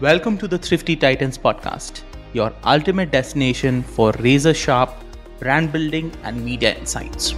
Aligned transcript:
Welcome 0.00 0.38
to 0.38 0.48
the 0.48 0.56
Thrifty 0.56 0.96
Titans 0.96 1.36
podcast, 1.36 2.04
your 2.32 2.54
ultimate 2.64 3.10
destination 3.10 3.82
for 3.82 4.12
razor 4.12 4.54
sharp 4.54 4.94
brand 5.38 5.72
building 5.72 6.10
and 6.22 6.42
media 6.42 6.74
insights. 6.74 7.34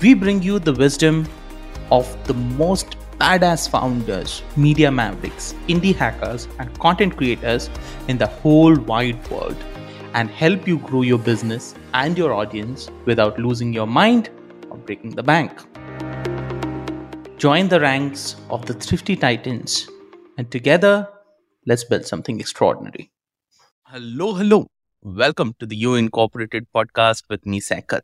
We 0.00 0.14
bring 0.14 0.42
you 0.42 0.58
the 0.58 0.72
wisdom 0.72 1.28
of 1.92 2.08
the 2.26 2.34
most 2.34 2.96
badass 3.20 3.70
founders, 3.70 4.42
media 4.56 4.90
mavericks, 4.90 5.54
indie 5.68 5.94
hackers, 5.94 6.48
and 6.58 6.76
content 6.80 7.16
creators 7.16 7.70
in 8.08 8.18
the 8.18 8.26
whole 8.26 8.74
wide 8.74 9.24
world 9.30 9.56
and 10.14 10.28
help 10.30 10.66
you 10.66 10.78
grow 10.78 11.02
your 11.02 11.20
business 11.20 11.76
and 11.94 12.18
your 12.18 12.32
audience 12.32 12.90
without 13.04 13.38
losing 13.38 13.72
your 13.72 13.86
mind 13.86 14.30
or 14.68 14.78
breaking 14.78 15.10
the 15.10 15.22
bank. 15.22 15.52
Join 17.36 17.68
the 17.68 17.78
ranks 17.78 18.34
of 18.50 18.66
the 18.66 18.74
Thrifty 18.74 19.14
Titans 19.14 19.88
and 20.38 20.50
together 20.50 21.08
let's 21.66 21.84
build 21.84 22.04
something 22.04 22.40
extraordinary. 22.40 23.10
Hello, 23.86 24.34
hello. 24.34 24.66
Welcome 25.02 25.54
to 25.58 25.66
the 25.66 25.76
You 25.76 25.94
Incorporated 25.94 26.66
podcast 26.74 27.24
with 27.28 27.46
me, 27.46 27.60
Saikat. 27.60 28.02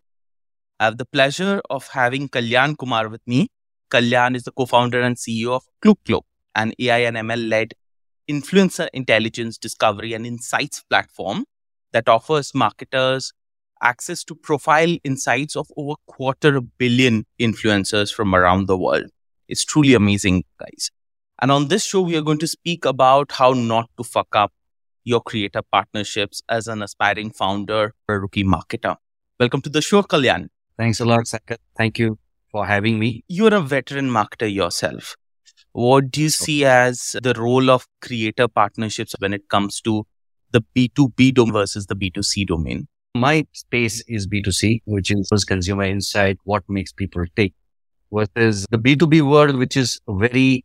I 0.81 0.85
have 0.85 0.99
the 0.99 1.05
pleasure 1.05 1.61
of 1.71 1.89
having 1.89 2.29
Kalyan 2.29 2.77
Kumar 2.79 3.09
with 3.09 3.23
me. 3.27 3.49
Kalyan 3.91 4.37
is 4.37 4.45
the 4.45 4.53
co-founder 4.53 5.01
and 5.01 5.17
CEO 5.17 5.55
of 5.55 5.65
Klook 5.83 6.25
an 6.55 6.73
AI 6.79 6.99
and 6.99 7.17
ML 7.17 7.49
led 7.49 7.75
influencer 8.31 8.89
intelligence 8.93 9.59
discovery 9.59 10.13
and 10.13 10.27
insights 10.27 10.83
platform 10.83 11.45
that 11.93 12.09
offers 12.09 12.55
marketers 12.55 13.33
access 13.83 14.25
to 14.25 14.35
profile 14.35 14.97
insights 15.05 15.57
of 15.57 15.69
over 15.77 15.95
quarter 16.07 16.61
billion 16.61 17.25
influencers 17.41 18.13
from 18.13 18.35
around 18.35 18.67
the 18.67 18.77
world. 18.77 19.07
It's 19.49 19.65
truly 19.65 19.95
amazing, 19.95 20.45
guys. 20.59 20.91
And 21.41 21.53
on 21.53 21.69
this 21.69 21.85
show, 21.85 22.01
we 22.01 22.17
are 22.17 22.23
going 22.23 22.39
to 22.39 22.49
speak 22.49 22.85
about 22.85 23.31
how 23.31 23.53
not 23.53 23.89
to 23.97 24.03
fuck 24.03 24.35
up 24.35 24.53
your 25.05 25.21
creator 25.21 25.63
partnerships 25.71 26.43
as 26.49 26.67
an 26.67 26.83
aspiring 26.83 27.31
founder 27.31 27.95
or 28.09 28.21
rookie 28.21 28.43
marketer. 28.43 28.97
Welcome 29.39 29.61
to 29.63 29.71
the 29.71 29.81
show, 29.81 30.03
Kalyan. 30.03 30.49
Thanks 30.77 30.99
a 30.99 31.05
lot, 31.05 31.27
Saikat. 31.27 31.59
Thank 31.77 32.01
you 32.01 32.19
for 32.51 32.67
having 32.67 32.99
me. 32.99 33.23
You're 33.29 33.55
a 33.55 33.61
veteran 33.61 34.11
marketer 34.11 34.53
yourself. 34.53 35.15
What 35.73 36.11
do 36.11 36.23
you 36.23 36.29
see 36.29 36.65
as 36.65 37.15
the 37.23 37.35
role 37.35 37.71
of 37.71 37.87
creator 38.03 38.49
partnerships 38.49 39.15
when 39.21 39.33
it 39.33 39.49
comes 39.49 39.81
to 39.83 40.07
the 40.51 40.65
B2B 40.75 41.35
domain 41.35 41.53
versus 41.53 41.87
the 41.87 41.95
B2C 41.95 42.49
domain? 42.49 42.89
My 43.15 43.47
space 43.53 44.03
is 44.09 44.27
B2C, 44.27 44.83
which 44.87 45.13
is 45.13 45.45
consumer 45.45 45.85
insight, 45.85 46.39
what 46.43 46.65
makes 46.69 46.93
people 46.93 47.25
tick, 47.37 47.53
versus 48.13 48.67
the 48.71 48.79
B2B 48.79 49.23
world, 49.23 49.55
which 49.55 49.77
is 49.77 50.01
very 50.09 50.65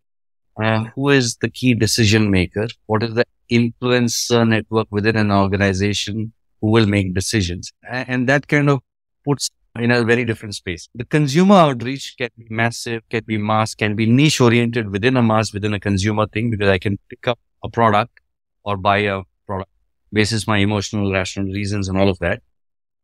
uh, 0.62 0.86
who 0.96 1.10
is 1.10 1.38
the 1.38 1.50
key 1.50 1.74
decision 1.74 2.30
maker? 2.30 2.68
What 2.86 3.04
is 3.04 3.14
the 3.14 3.26
influencer 3.52 4.48
network 4.48 4.88
within 4.92 5.16
an 5.16 5.32
organization 5.32 6.34
who 6.62 6.72
will 6.72 6.86
make 6.86 7.14
decisions? 7.14 7.72
And 7.90 8.28
that 8.30 8.48
kind 8.48 8.70
of 8.70 8.82
puts 9.26 9.50
in 9.80 9.92
a 9.92 10.04
very 10.04 10.24
different 10.24 10.56
space. 10.56 10.88
The 10.94 11.06
consumer 11.06 11.56
outreach 11.56 12.16
can 12.18 12.30
be 12.38 12.46
massive, 12.50 13.02
can 13.10 13.24
be 13.26 13.38
mass, 13.38 13.74
can 13.74 13.96
be 13.96 14.06
niche 14.06 14.40
oriented 14.40 14.92
within 14.92 15.18
a 15.18 15.24
mass, 15.24 15.54
within 15.54 15.74
a 15.74 15.80
consumer 15.80 16.28
thing, 16.28 16.52
because 16.52 16.70
I 16.70 16.78
can 16.78 17.00
pick 17.10 17.28
up 17.28 17.40
a 17.64 17.70
product 17.70 18.20
or 18.64 18.78
buy 18.78 19.00
a 19.00 19.22
product 19.48 19.72
basis 20.12 20.48
my 20.48 20.58
emotional, 20.58 21.12
rational 21.12 21.52
reasons 21.52 21.90
and 21.90 21.98
all 21.98 22.10
of 22.10 22.20
that. 22.20 22.42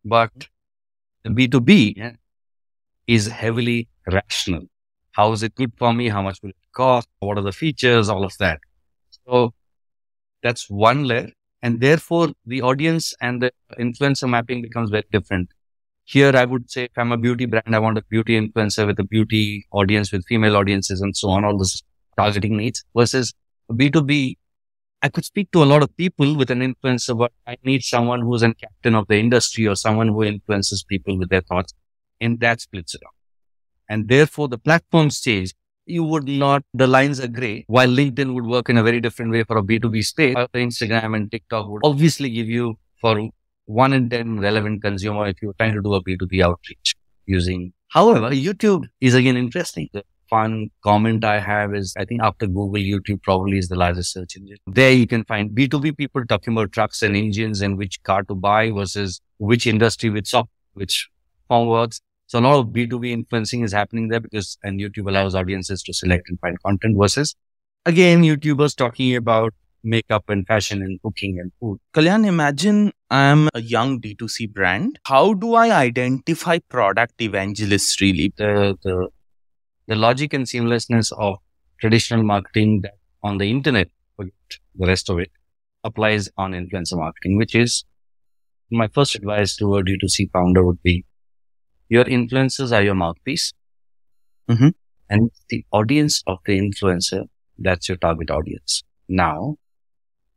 But 0.06 0.31
the 1.23 1.30
B2B 1.30 1.95
yeah, 1.97 2.11
is 3.08 3.28
heavily 3.28 3.88
rational. 4.06 4.66
How 5.11 5.31
is 5.31 5.41
it 5.41 5.56
good 5.56 5.73
for 5.78 5.91
me? 5.91 6.08
How 6.09 6.22
much 6.22 6.39
will 6.44 6.52
it 6.52 6.56
cost? 6.80 7.08
What 7.19 7.38
are 7.38 7.47
the 7.49 7.58
features? 7.63 8.09
All 8.09 8.23
of 8.23 8.35
that. 8.39 8.59
So 9.25 9.53
that's 10.44 10.69
one 10.69 11.03
layer. 11.11 11.30
And 11.61 11.81
therefore 11.81 12.30
the 12.45 12.61
audience 12.61 13.13
and 13.22 13.44
the 13.44 13.52
influencer 13.77 14.30
mapping 14.30 14.61
becomes 14.61 14.89
very 14.89 15.07
different. 15.11 15.50
Here, 16.05 16.31
I 16.35 16.45
would 16.45 16.72
say 16.72 16.85
if 16.85 16.97
I'm 16.97 17.11
a 17.11 17.17
beauty 17.17 17.45
brand, 17.45 17.75
I 17.75 17.79
want 17.79 17.97
a 17.97 18.03
beauty 18.09 18.39
influencer 18.41 18.88
with 18.88 19.00
a 19.00 19.03
beauty 19.03 19.66
audience 19.72 20.12
with 20.12 20.25
female 20.25 20.56
audiences 20.56 21.01
and 21.01 21.16
so 21.16 21.29
on, 21.29 21.45
all 21.45 21.57
this 21.57 21.84
targeting 22.18 22.57
needs 22.57 22.84
versus 22.95 23.34
B2B. 23.72 24.38
I 25.01 25.09
could 25.09 25.25
speak 25.25 25.51
to 25.51 25.63
a 25.63 25.69
lot 25.72 25.84
of 25.84 25.95
people 25.95 26.35
with 26.35 26.50
an 26.56 26.62
influencer, 26.69 27.18
but 27.18 27.31
I 27.47 27.57
need 27.63 27.84
someone 27.84 28.22
who's 28.22 28.41
a 28.41 28.53
captain 28.53 28.95
of 28.95 29.07
the 29.07 29.18
industry 29.18 29.68
or 29.68 29.75
someone 29.75 30.09
who 30.09 30.23
influences 30.23 30.84
people 30.84 31.18
with 31.19 31.29
their 31.29 31.41
thoughts. 31.41 31.73
And 32.19 32.39
that 32.39 32.59
splits 32.62 32.95
it 32.95 33.01
up. 33.06 33.16
And 33.88 34.07
therefore 34.07 34.47
the 34.47 34.57
platform 34.57 35.09
stage, 35.09 35.53
you 35.89 36.03
would 36.03 36.27
not, 36.27 36.63
the 36.73 36.88
lines 36.88 37.19
are 37.19 37.27
gray. 37.27 37.66
While 37.67 37.89
LinkedIn 37.89 38.33
would 38.33 38.45
work 38.45 38.69
in 38.69 38.77
a 38.77 38.83
very 38.83 39.01
different 39.01 39.31
way 39.31 39.44
for 39.44 39.57
a 39.57 39.63
B2B 39.63 40.03
space, 40.03 40.35
uh, 40.38 40.47
Instagram 40.53 41.16
and 41.16 41.31
TikTok 41.31 41.67
would 41.69 41.81
obviously 41.83 42.29
give 42.29 42.47
you 42.47 42.77
for 43.01 43.29
one 43.66 43.94
in 43.94 44.09
10 44.09 44.39
relevant 44.39 44.81
consumer 44.81 45.27
if 45.27 45.41
you're 45.41 45.53
trying 45.53 45.73
to 45.73 45.81
do 45.81 45.94
a 45.94 46.03
B2B 46.03 46.44
outreach 46.44 46.95
using. 47.25 47.73
However, 47.89 48.29
YouTube 48.29 48.85
is 49.01 49.16
again 49.16 49.38
interesting. 49.38 49.89
The 49.94 50.03
fun 50.29 50.69
comment 50.83 51.23
I 51.25 51.39
have 51.39 51.73
is 51.73 51.94
I 51.97 52.06
think 52.06 52.21
after 52.21 52.45
Google, 52.45 52.73
YouTube 52.73 53.21
probably 53.23 53.57
is 53.57 53.67
the 53.67 53.75
largest 53.75 54.13
search 54.13 54.35
engine. 54.38 54.57
There 54.67 54.91
you 54.91 55.07
can 55.07 55.23
find 55.23 55.51
B2B 55.51 55.97
people 55.97 56.25
talking 56.25 56.53
about 56.53 56.71
trucks 56.71 57.01
and 57.01 57.16
engines 57.16 57.61
and 57.61 57.77
which 57.77 58.01
car 58.03 58.23
to 58.23 58.35
buy 58.35 58.71
versus 58.71 59.21
which 59.38 59.66
industry, 59.67 60.09
which 60.09 60.29
software, 60.29 60.50
which 60.73 61.09
form 61.47 61.67
works. 61.67 62.01
So 62.29 62.38
a 62.38 62.41
lot 62.41 62.59
of 62.59 62.67
B2B 62.67 63.09
influencing 63.09 63.63
is 63.63 63.73
happening 63.73 64.09
there 64.09 64.19
because, 64.19 64.59
and 64.62 64.79
YouTube 64.79 65.09
allows 65.09 65.34
audiences 65.34 65.81
to 65.81 65.94
select 65.94 66.29
and 66.29 66.40
find 66.40 66.62
content 66.62 66.95
versus 66.95 67.35
again, 67.88 68.22
YouTubers 68.22 68.75
talking 68.75 69.16
about 69.16 69.56
makeup 69.84 70.29
and 70.29 70.45
fashion 70.45 70.84
and 70.84 71.01
cooking 71.01 71.39
and 71.39 71.51
food. 71.59 71.79
Kalyan, 71.95 72.28
imagine 72.28 72.91
I'm 73.09 73.50
a 73.56 73.62
young 73.62 74.00
D2C 74.00 74.53
brand. 74.53 75.00
How 75.06 75.34
do 75.34 75.56
I 75.56 75.75
identify 75.75 76.59
product 76.59 77.19
evangelists 77.19 78.00
really? 78.00 78.31
The, 78.38 78.78
the, 78.84 79.07
the 79.88 79.95
logic 79.95 80.31
and 80.34 80.45
seamlessness 80.45 81.12
of 81.18 81.38
traditional 81.81 82.22
marketing 82.22 82.81
that 82.81 82.94
on 83.23 83.39
the 83.39 83.50
internet, 83.50 83.89
forget 84.16 84.34
the 84.75 84.85
rest 84.85 85.09
of 85.09 85.18
it, 85.18 85.31
applies 85.84 86.29
on 86.38 86.51
influencer 86.51 86.95
marketing, 86.95 87.38
which 87.38 87.56
is 87.56 87.85
my 88.69 88.88
first 88.88 89.16
advice 89.16 89.56
to 89.56 89.78
a 89.78 89.84
D2C 89.84 90.29
founder 90.31 90.63
would 90.63 90.84
be 90.84 91.06
your 91.89 92.05
influencers 92.05 92.72
are 92.72 92.83
your 92.83 92.95
mouthpiece. 92.95 93.53
Mm-hmm. 94.50 94.69
And 95.09 95.31
the 95.50 95.66
audience 95.72 96.23
of 96.27 96.38
the 96.45 96.59
influencer, 96.59 97.25
that's 97.57 97.89
your 97.89 97.97
target 97.97 98.29
audience. 98.29 98.83
Now, 99.07 99.57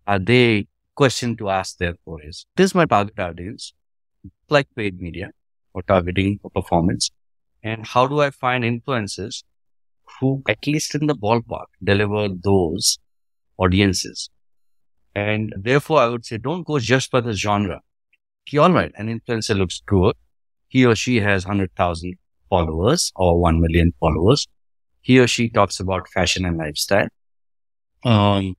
are 0.07 0.19
they 0.19 0.67
question 0.95 1.37
to 1.37 1.51
ask 1.51 1.79
therefore 1.79 2.21
is, 2.23 2.47
this 2.57 2.71
is 2.71 2.75
my 2.75 2.87
target 2.87 3.19
audience, 3.19 3.75
like 4.49 4.69
paid 4.75 5.01
media 5.01 5.31
or 5.75 5.83
targeting 5.83 6.41
or 6.43 6.51
performance. 6.51 7.11
And 7.63 7.87
how 7.87 8.07
do 8.07 8.21
I 8.21 8.31
find 8.31 8.65
influencers 8.65 9.45
who, 10.21 10.43
at 10.49 10.67
least 10.67 10.95
in 10.95 11.07
the 11.07 11.15
ballpark, 11.15 11.67
deliver 11.83 12.29
those 12.29 12.99
audiences? 13.59 14.31
And 15.15 15.55
therefore, 15.57 16.01
I 16.01 16.09
would 16.09 16.25
say 16.25 16.39
don't 16.39 16.67
go 16.67 16.79
just 16.79 17.11
by 17.11 17.21
the 17.21 17.35
genre. 17.35 17.81
Okay, 18.49 18.59
all 18.59 18.73
right, 18.73 18.93
an 18.97 19.09
influencer 19.09 19.57
looks 19.57 19.83
good 19.87 20.17
he 20.73 20.87
or 20.87 20.95
she 20.97 21.21
has 21.21 21.45
100,000 21.45 22.15
followers 22.49 23.13
or 23.15 23.39
1 23.39 23.61
million 23.61 23.93
followers. 24.01 24.49
He 25.03 25.19
or 25.19 25.27
she 25.27 25.51
talks 25.51 25.81
about 25.81 26.09
fashion 26.09 26.47
and 26.47 26.57
lifestyle. 26.57 27.09
Um, 28.05 28.55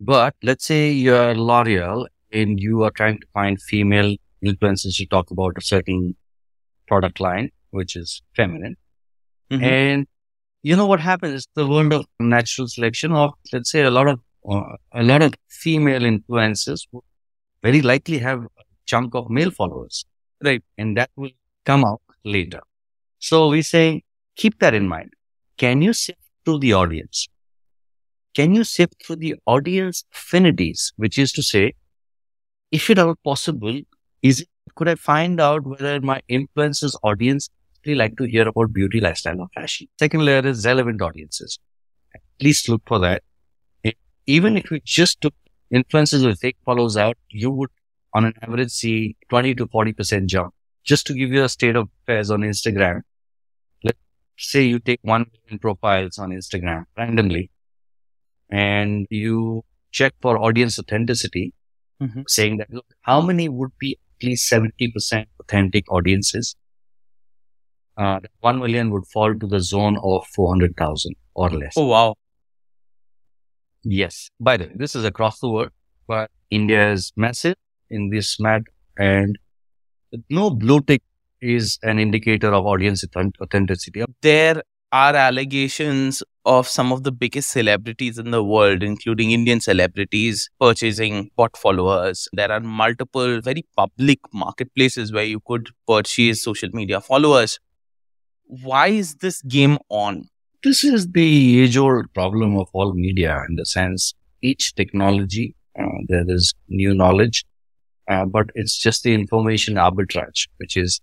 but 0.00 0.34
let's 0.42 0.64
say 0.64 0.90
you're 0.90 1.36
L'Oreal 1.36 2.06
and 2.32 2.58
you 2.58 2.82
are 2.82 2.90
trying 2.90 3.20
to 3.20 3.26
find 3.32 3.62
female 3.62 4.16
influencers 4.44 4.96
to 4.96 5.06
talk 5.06 5.30
about 5.30 5.56
a 5.56 5.60
certain 5.60 6.16
product 6.88 7.20
line, 7.20 7.50
which 7.70 7.94
is 7.94 8.20
feminine. 8.34 8.76
Mm-hmm. 9.52 9.64
And 9.64 10.06
you 10.64 10.74
know 10.74 10.86
what 10.86 10.98
happens? 10.98 11.46
The 11.54 11.68
world 11.68 11.92
of 11.92 12.04
natural 12.18 12.66
selection 12.66 13.12
of, 13.12 13.34
let's 13.52 13.70
say, 13.70 13.82
a 13.82 13.92
lot 13.92 14.08
of, 14.08 14.18
uh, 14.50 14.76
a 14.92 15.04
lot 15.04 15.22
of 15.22 15.34
female 15.48 16.00
influencers 16.00 16.80
very 17.62 17.80
likely 17.80 18.18
have 18.18 18.42
a 18.42 18.64
chunk 18.86 19.14
of 19.14 19.30
male 19.30 19.52
followers. 19.52 20.04
Right. 20.42 20.62
And 20.78 20.96
that 20.96 21.10
will 21.16 21.30
come 21.64 21.84
out 21.84 22.02
later. 22.24 22.60
So 23.18 23.48
we 23.48 23.62
say, 23.62 24.02
keep 24.36 24.58
that 24.60 24.74
in 24.74 24.88
mind. 24.88 25.12
Can 25.56 25.82
you 25.82 25.92
sift 25.92 26.20
through 26.44 26.60
the 26.60 26.72
audience? 26.72 27.28
Can 28.34 28.54
you 28.54 28.64
sift 28.64 29.04
through 29.04 29.16
the 29.16 29.34
audience 29.44 30.04
affinities, 30.14 30.92
which 30.96 31.18
is 31.18 31.32
to 31.32 31.42
say, 31.42 31.74
if 32.70 32.88
it 32.88 32.98
are 32.98 33.14
possible, 33.24 33.80
is 34.22 34.46
could 34.76 34.88
I 34.88 34.94
find 34.94 35.40
out 35.40 35.66
whether 35.66 36.00
my 36.00 36.22
influencers 36.30 36.94
audience 37.02 37.50
really 37.84 37.98
like 37.98 38.16
to 38.18 38.24
hear 38.24 38.46
about 38.46 38.72
beauty, 38.72 39.00
lifestyle, 39.00 39.40
or 39.40 39.48
fashion? 39.54 39.88
Second 39.98 40.24
layer 40.24 40.46
is 40.46 40.64
relevant 40.64 41.02
audiences. 41.02 41.58
At 42.14 42.20
least 42.40 42.68
look 42.68 42.82
for 42.86 42.98
that. 43.00 43.22
Even 44.26 44.56
if 44.56 44.70
you 44.70 44.80
just 44.84 45.20
took 45.20 45.34
influencers 45.74 46.24
with 46.24 46.38
fake 46.38 46.56
follows 46.64 46.96
out, 46.96 47.18
you 47.30 47.50
would 47.50 47.70
on 48.14 48.24
an 48.24 48.34
average 48.42 48.70
see 48.70 49.16
20 49.28 49.54
to 49.56 49.66
40% 49.66 50.26
jump. 50.26 50.54
Just 50.84 51.06
to 51.06 51.14
give 51.14 51.30
you 51.30 51.44
a 51.44 51.48
state 51.48 51.76
of 51.76 51.88
affairs 52.02 52.30
on 52.30 52.40
Instagram, 52.40 53.02
let's 53.84 53.98
say 54.38 54.62
you 54.64 54.78
take 54.78 55.00
1 55.02 55.26
million 55.32 55.58
profiles 55.58 56.18
on 56.18 56.30
Instagram 56.30 56.84
randomly 56.96 57.50
and 58.50 59.06
you 59.10 59.62
check 59.92 60.14
for 60.22 60.38
audience 60.38 60.78
authenticity, 60.78 61.52
Mhm. 62.02 62.24
saying 62.28 62.56
that, 62.58 62.72
look, 62.72 62.86
how 63.02 63.20
many 63.20 63.48
would 63.48 63.72
be 63.78 63.98
at 64.18 64.26
least 64.26 64.48
70% 64.48 65.28
authentic 65.38 65.90
audiences? 65.92 66.56
Uh, 67.96 68.20
1 68.40 68.58
million 68.58 68.90
would 68.90 69.06
fall 69.06 69.34
to 69.38 69.46
the 69.46 69.60
zone 69.60 69.98
of 70.02 70.26
400,000 70.34 71.14
or 71.34 71.50
less. 71.50 71.74
Oh, 71.76 71.86
wow. 71.86 72.14
Yes. 73.82 74.30
By 74.40 74.56
the 74.56 74.64
way, 74.66 74.72
this 74.74 74.94
is 74.94 75.04
across 75.04 75.40
the 75.40 75.48
world, 75.50 75.70
but 76.06 76.30
India 76.50 76.90
is 76.92 77.12
massive 77.16 77.56
in 77.90 78.10
this 78.10 78.38
matter 78.40 78.64
and 78.98 79.38
no 80.28 80.50
blue 80.50 80.80
tick 80.80 81.02
is 81.40 81.78
an 81.82 81.98
indicator 81.98 82.52
of 82.52 82.66
audience 82.66 83.04
authenticity. 83.40 84.04
There 84.22 84.62
are 84.92 85.14
allegations 85.14 86.22
of 86.44 86.66
some 86.66 86.92
of 86.92 87.04
the 87.04 87.12
biggest 87.12 87.50
celebrities 87.50 88.18
in 88.18 88.30
the 88.30 88.42
world, 88.42 88.82
including 88.82 89.30
Indian 89.30 89.60
celebrities, 89.60 90.50
purchasing 90.60 91.30
bot 91.36 91.56
followers. 91.56 92.28
There 92.32 92.50
are 92.50 92.60
multiple 92.60 93.40
very 93.40 93.64
public 93.76 94.18
marketplaces 94.32 95.12
where 95.12 95.24
you 95.24 95.40
could 95.46 95.68
purchase 95.86 96.42
social 96.42 96.70
media 96.72 97.00
followers. 97.00 97.58
Why 98.44 98.88
is 98.88 99.16
this 99.16 99.42
game 99.42 99.78
on? 99.88 100.24
This 100.64 100.82
is 100.84 101.08
the 101.08 101.62
age 101.62 101.76
old 101.76 102.12
problem 102.12 102.56
of 102.56 102.68
all 102.72 102.92
media 102.94 103.42
in 103.48 103.56
the 103.56 103.64
sense 103.64 104.14
each 104.42 104.74
technology, 104.74 105.54
uh, 105.78 105.84
there 106.08 106.24
is 106.28 106.54
new 106.68 106.94
knowledge, 106.94 107.44
uh, 108.10 108.24
but 108.24 108.50
it's 108.54 108.76
just 108.76 109.04
the 109.04 109.14
information 109.14 109.76
arbitrage, 109.76 110.48
which 110.56 110.76
is 110.76 111.00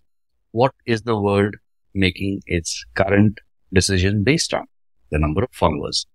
what 0.51 0.74
is 0.86 1.04
the 1.04 1.18
world 1.18 1.56
making 1.94 2.42
its 2.45 2.86
current 2.95 3.39
decision 3.74 4.24
based 4.24 4.54
on 4.54 4.65
the 5.12 5.18
number 5.18 5.44
of 5.44 5.50
followers. 5.51 6.06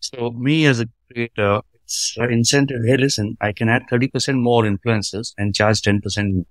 So 0.00 0.30
me 0.30 0.64
as 0.66 0.80
a 0.80 0.86
creator, 1.12 1.60
it's 1.74 2.14
an 2.18 2.32
incentive. 2.32 2.82
Hey, 2.86 2.96
listen, 2.96 3.36
I 3.40 3.52
can 3.52 3.68
add 3.68 3.82
30% 3.90 4.40
more 4.40 4.62
influencers 4.62 5.34
and 5.36 5.54
charge 5.54 5.82
10% 5.82 6.44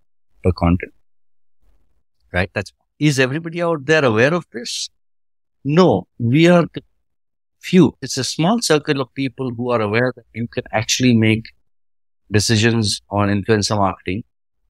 per 0.44 0.52
content. 0.52 0.94
Right? 2.34 2.50
That's, 2.54 2.74
is 3.00 3.20
everybody 3.20 3.62
out 3.62 3.86
there 3.86 4.04
aware 4.04 4.34
of 4.34 4.46
this? 4.52 4.90
No, 5.64 6.08
we 6.20 6.48
are 6.50 6.66
few. 7.62 7.96
It's 8.02 8.18
a 8.18 8.24
small 8.24 8.62
circle 8.62 9.00
of 9.00 9.14
people 9.14 9.52
who 9.56 9.70
are 9.70 9.82
aware 9.82 10.12
that 10.16 10.26
you 10.34 10.48
can 10.48 10.64
actually 10.72 11.16
make 11.16 11.46
decisions 12.32 13.02
on 13.10 13.30
influencer 13.30 13.78
marketing 13.78 14.24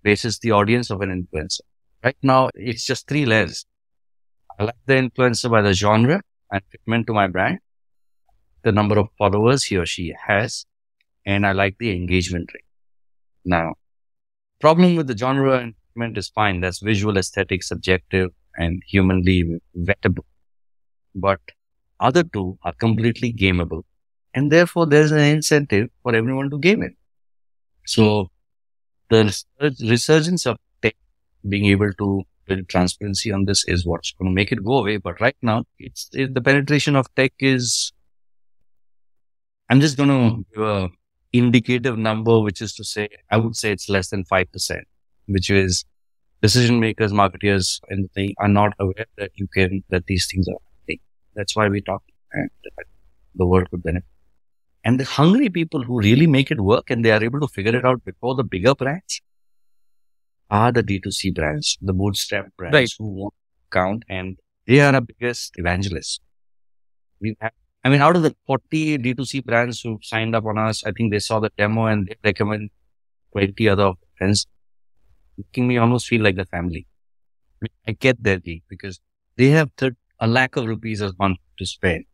basis 0.04 0.40
the 0.40 0.52
audience 0.52 0.90
of 0.90 1.02
an 1.02 1.10
influencer. 1.10 1.62
Right 2.04 2.18
now, 2.22 2.50
it's 2.54 2.86
just 2.86 3.08
three 3.08 3.26
layers. 3.26 3.66
I 4.60 4.64
like 4.66 4.76
the 4.86 4.94
influencer 4.94 5.50
by 5.50 5.62
the 5.62 5.74
genre 5.74 6.22
and 6.52 6.62
fitment 6.72 7.08
to 7.08 7.14
my 7.14 7.28
brand, 7.28 7.60
the 8.64 8.72
number 8.72 8.98
of 8.98 9.08
followers 9.18 9.64
he 9.64 9.78
or 9.78 9.86
she 9.86 10.14
has, 10.28 10.66
and 11.26 11.46
I 11.46 11.52
like 11.52 11.78
the 11.80 11.92
engagement 11.92 12.52
rate. 12.54 12.64
Now, 13.44 13.76
problem 14.60 14.96
with 14.96 15.08
the 15.08 15.18
genre 15.18 15.58
and 15.60 15.74
fitment 15.74 16.18
is 16.18 16.30
fine. 16.30 16.62
That's 16.62 16.80
visual, 16.80 17.18
aesthetic, 17.18 17.64
subjective, 17.64 18.32
and 18.56 18.82
humanly 18.88 19.60
vettable. 19.78 20.26
But 21.16 21.40
other 22.00 22.24
two 22.24 22.58
are 22.64 22.74
completely 22.74 23.34
gameable. 23.34 23.84
And 24.34 24.52
therefore, 24.52 24.86
there's 24.86 25.12
an 25.12 25.20
incentive 25.20 25.90
for 26.04 26.16
everyone 26.16 26.50
to 26.52 26.60
game 26.60 26.84
it. 26.84 26.94
So 27.88 28.30
the 29.10 29.34
resurgence 29.82 30.46
of 30.46 30.58
tech 30.82 30.96
being 31.48 31.66
able 31.66 31.94
to 31.94 32.24
build 32.46 32.68
transparency 32.68 33.32
on 33.32 33.46
this 33.46 33.64
is 33.68 33.86
what's 33.86 34.12
going 34.12 34.30
to 34.30 34.36
make 34.36 34.52
it 34.52 34.64
go 34.64 34.80
away. 34.80 34.98
But 34.98 35.22
right 35.22 35.38
now, 35.42 35.64
it's 35.80 36.10
it, 36.14 36.34
the 36.34 36.42
penetration 36.42 36.96
of 36.96 37.14
tech 37.16 37.34
is. 37.40 37.94
I'm 39.70 39.82
just 39.82 39.98
going 39.98 40.10
to 40.10 40.46
give 40.54 40.64
a 40.64 40.90
indicative 41.34 41.98
number, 41.98 42.40
which 42.40 42.62
is 42.62 42.74
to 42.76 42.84
say, 42.84 43.10
I 43.32 43.38
would 43.38 43.56
say 43.56 43.72
it's 43.72 43.90
less 43.90 44.10
than 44.10 44.24
five 44.26 44.52
percent, 44.52 44.86
which 45.28 45.50
is 45.50 45.86
decision 46.42 46.80
makers, 46.80 47.14
marketers, 47.14 47.80
and 47.90 48.10
they 48.16 48.34
are 48.40 48.48
not 48.50 48.74
aware 48.80 49.08
that 49.18 49.32
you 49.36 49.48
can 49.54 49.84
that 49.90 50.06
these 50.08 50.28
things 50.32 50.48
are. 50.48 50.54
happening. 50.54 51.00
That's 51.36 51.56
why 51.56 51.70
we 51.70 51.82
talk, 51.82 52.04
and 52.34 52.50
the 53.36 53.46
world 53.46 53.68
would 53.72 53.84
benefit. 53.84 54.17
And 54.84 55.00
the 55.00 55.04
hungry 55.06 55.50
people 55.50 55.84
who 55.84 56.00
really 56.00 56.28
make 56.28 56.50
it 56.50 56.62
work 56.62 56.90
and 56.90 57.04
they 57.04 57.12
are 57.12 57.24
able 57.24 57.40
to 57.42 57.48
figure 57.48 57.76
it 57.76 57.86
out 57.86 58.04
before 58.06 58.36
the 58.36 58.44
bigger 58.44 58.74
brands 58.74 59.22
are 60.50 60.72
the 60.72 60.82
D2C 60.84 61.32
brands, 61.32 61.78
the 61.82 61.94
bootstrap 61.94 62.56
brands 62.58 62.74
Right. 62.74 62.90
who 62.98 63.08
won't 63.10 63.34
count 63.72 64.04
and 64.08 64.38
they 64.66 64.80
are 64.80 64.94
our 64.94 65.02
biggest 65.02 65.54
evangelists. 65.58 66.20
We 67.20 67.36
have, 67.42 67.52
I 67.84 67.90
mean, 67.90 68.02
out 68.02 68.16
of 68.16 68.24
the 68.24 68.36
40 68.46 68.98
D2C 68.98 69.42
brands 69.44 69.82
who 69.82 70.00
signed 70.02 70.36
up 70.36 70.46
on 70.46 70.58
us, 70.58 70.84
I 70.86 70.92
think 70.92 71.12
they 71.12 71.20
saw 71.20 71.40
the 71.40 71.52
demo 71.58 71.86
and 71.88 72.08
they 72.08 72.16
recommend 72.24 72.70
20 73.34 73.68
other 73.70 73.94
friends, 74.18 74.46
making 75.38 75.68
me 75.68 75.78
almost 75.78 76.08
feel 76.08 76.22
like 76.22 76.36
the 76.36 76.46
family. 76.46 76.88
I 77.88 77.92
get 77.94 78.24
their 78.24 78.38
deal 78.38 78.60
because 78.70 79.00
they 79.36 79.48
have 79.50 79.72
a 80.20 80.28
lakh 80.28 80.56
of 80.56 80.66
rupees 80.66 81.02
a 81.02 81.12
month 81.20 81.40
to 81.58 81.66
spend. 81.66 82.06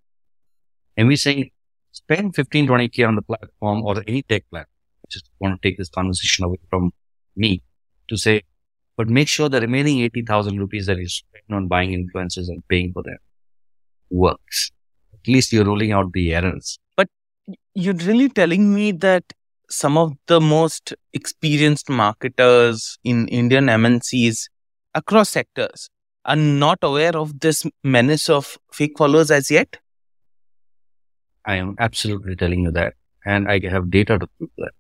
And 0.98 1.08
we're 1.08 1.18
saying 1.18 1.52
spend 1.94 2.36
15, 2.36 2.68
20k 2.68 3.08
on 3.08 3.16
the 3.16 3.22
platform 3.22 3.84
or 3.84 4.04
any 4.08 4.24
tech 4.24 4.44
platform. 4.50 4.68
I 5.06 5.08
just 5.10 5.30
want 5.40 5.62
to 5.62 5.68
take 5.68 5.78
this 5.78 5.90
conversation 5.90 6.44
away 6.44 6.60
from 6.70 6.92
me 7.36 7.64
to 8.10 8.18
say, 8.18 8.42
but 8.98 9.08
make 9.10 9.28
sure 9.28 9.48
the 9.48 9.62
remaining 9.62 10.02
80,000 10.02 10.60
rupees 10.60 10.88
that 10.88 10.98
you 10.98 11.08
spend 11.08 11.44
on 11.52 11.68
buying 11.68 11.92
influencers 11.92 12.50
and 12.50 12.68
paying 12.68 12.92
for 12.94 13.04
them 13.04 13.18
works. 14.10 14.72
At 15.14 15.28
least 15.28 15.54
you're 15.54 15.66
ruling 15.66 15.92
out 15.92 16.12
the 16.14 16.34
errors. 16.34 16.80
But 16.98 17.10
you're 17.74 17.94
really 17.94 18.30
telling 18.30 18.74
me 18.74 18.92
that 18.92 19.24
some 19.70 19.98
of 19.98 20.14
the 20.28 20.42
most 20.42 20.94
experienced 21.14 21.90
marketers 21.90 22.98
in 23.04 23.28
Indian 23.28 23.68
MNCs 23.68 24.50
across 24.94 25.30
sectors 25.30 25.90
are 26.26 26.36
not 26.36 26.80
aware 26.82 27.16
of 27.18 27.40
this 27.40 27.66
menace 27.84 28.30
of 28.30 28.58
fake 28.72 28.98
followers 28.98 29.32
as 29.32 29.50
yet? 29.50 29.78
I 31.46 31.56
am 31.56 31.76
absolutely 31.80 32.36
telling 32.36 32.62
you 32.62 32.72
that. 32.72 32.94
And 33.26 33.50
I 33.50 33.60
have 33.70 33.90
data 33.90 34.20
to 34.20 34.28
prove 34.38 34.50
that. 34.58 34.72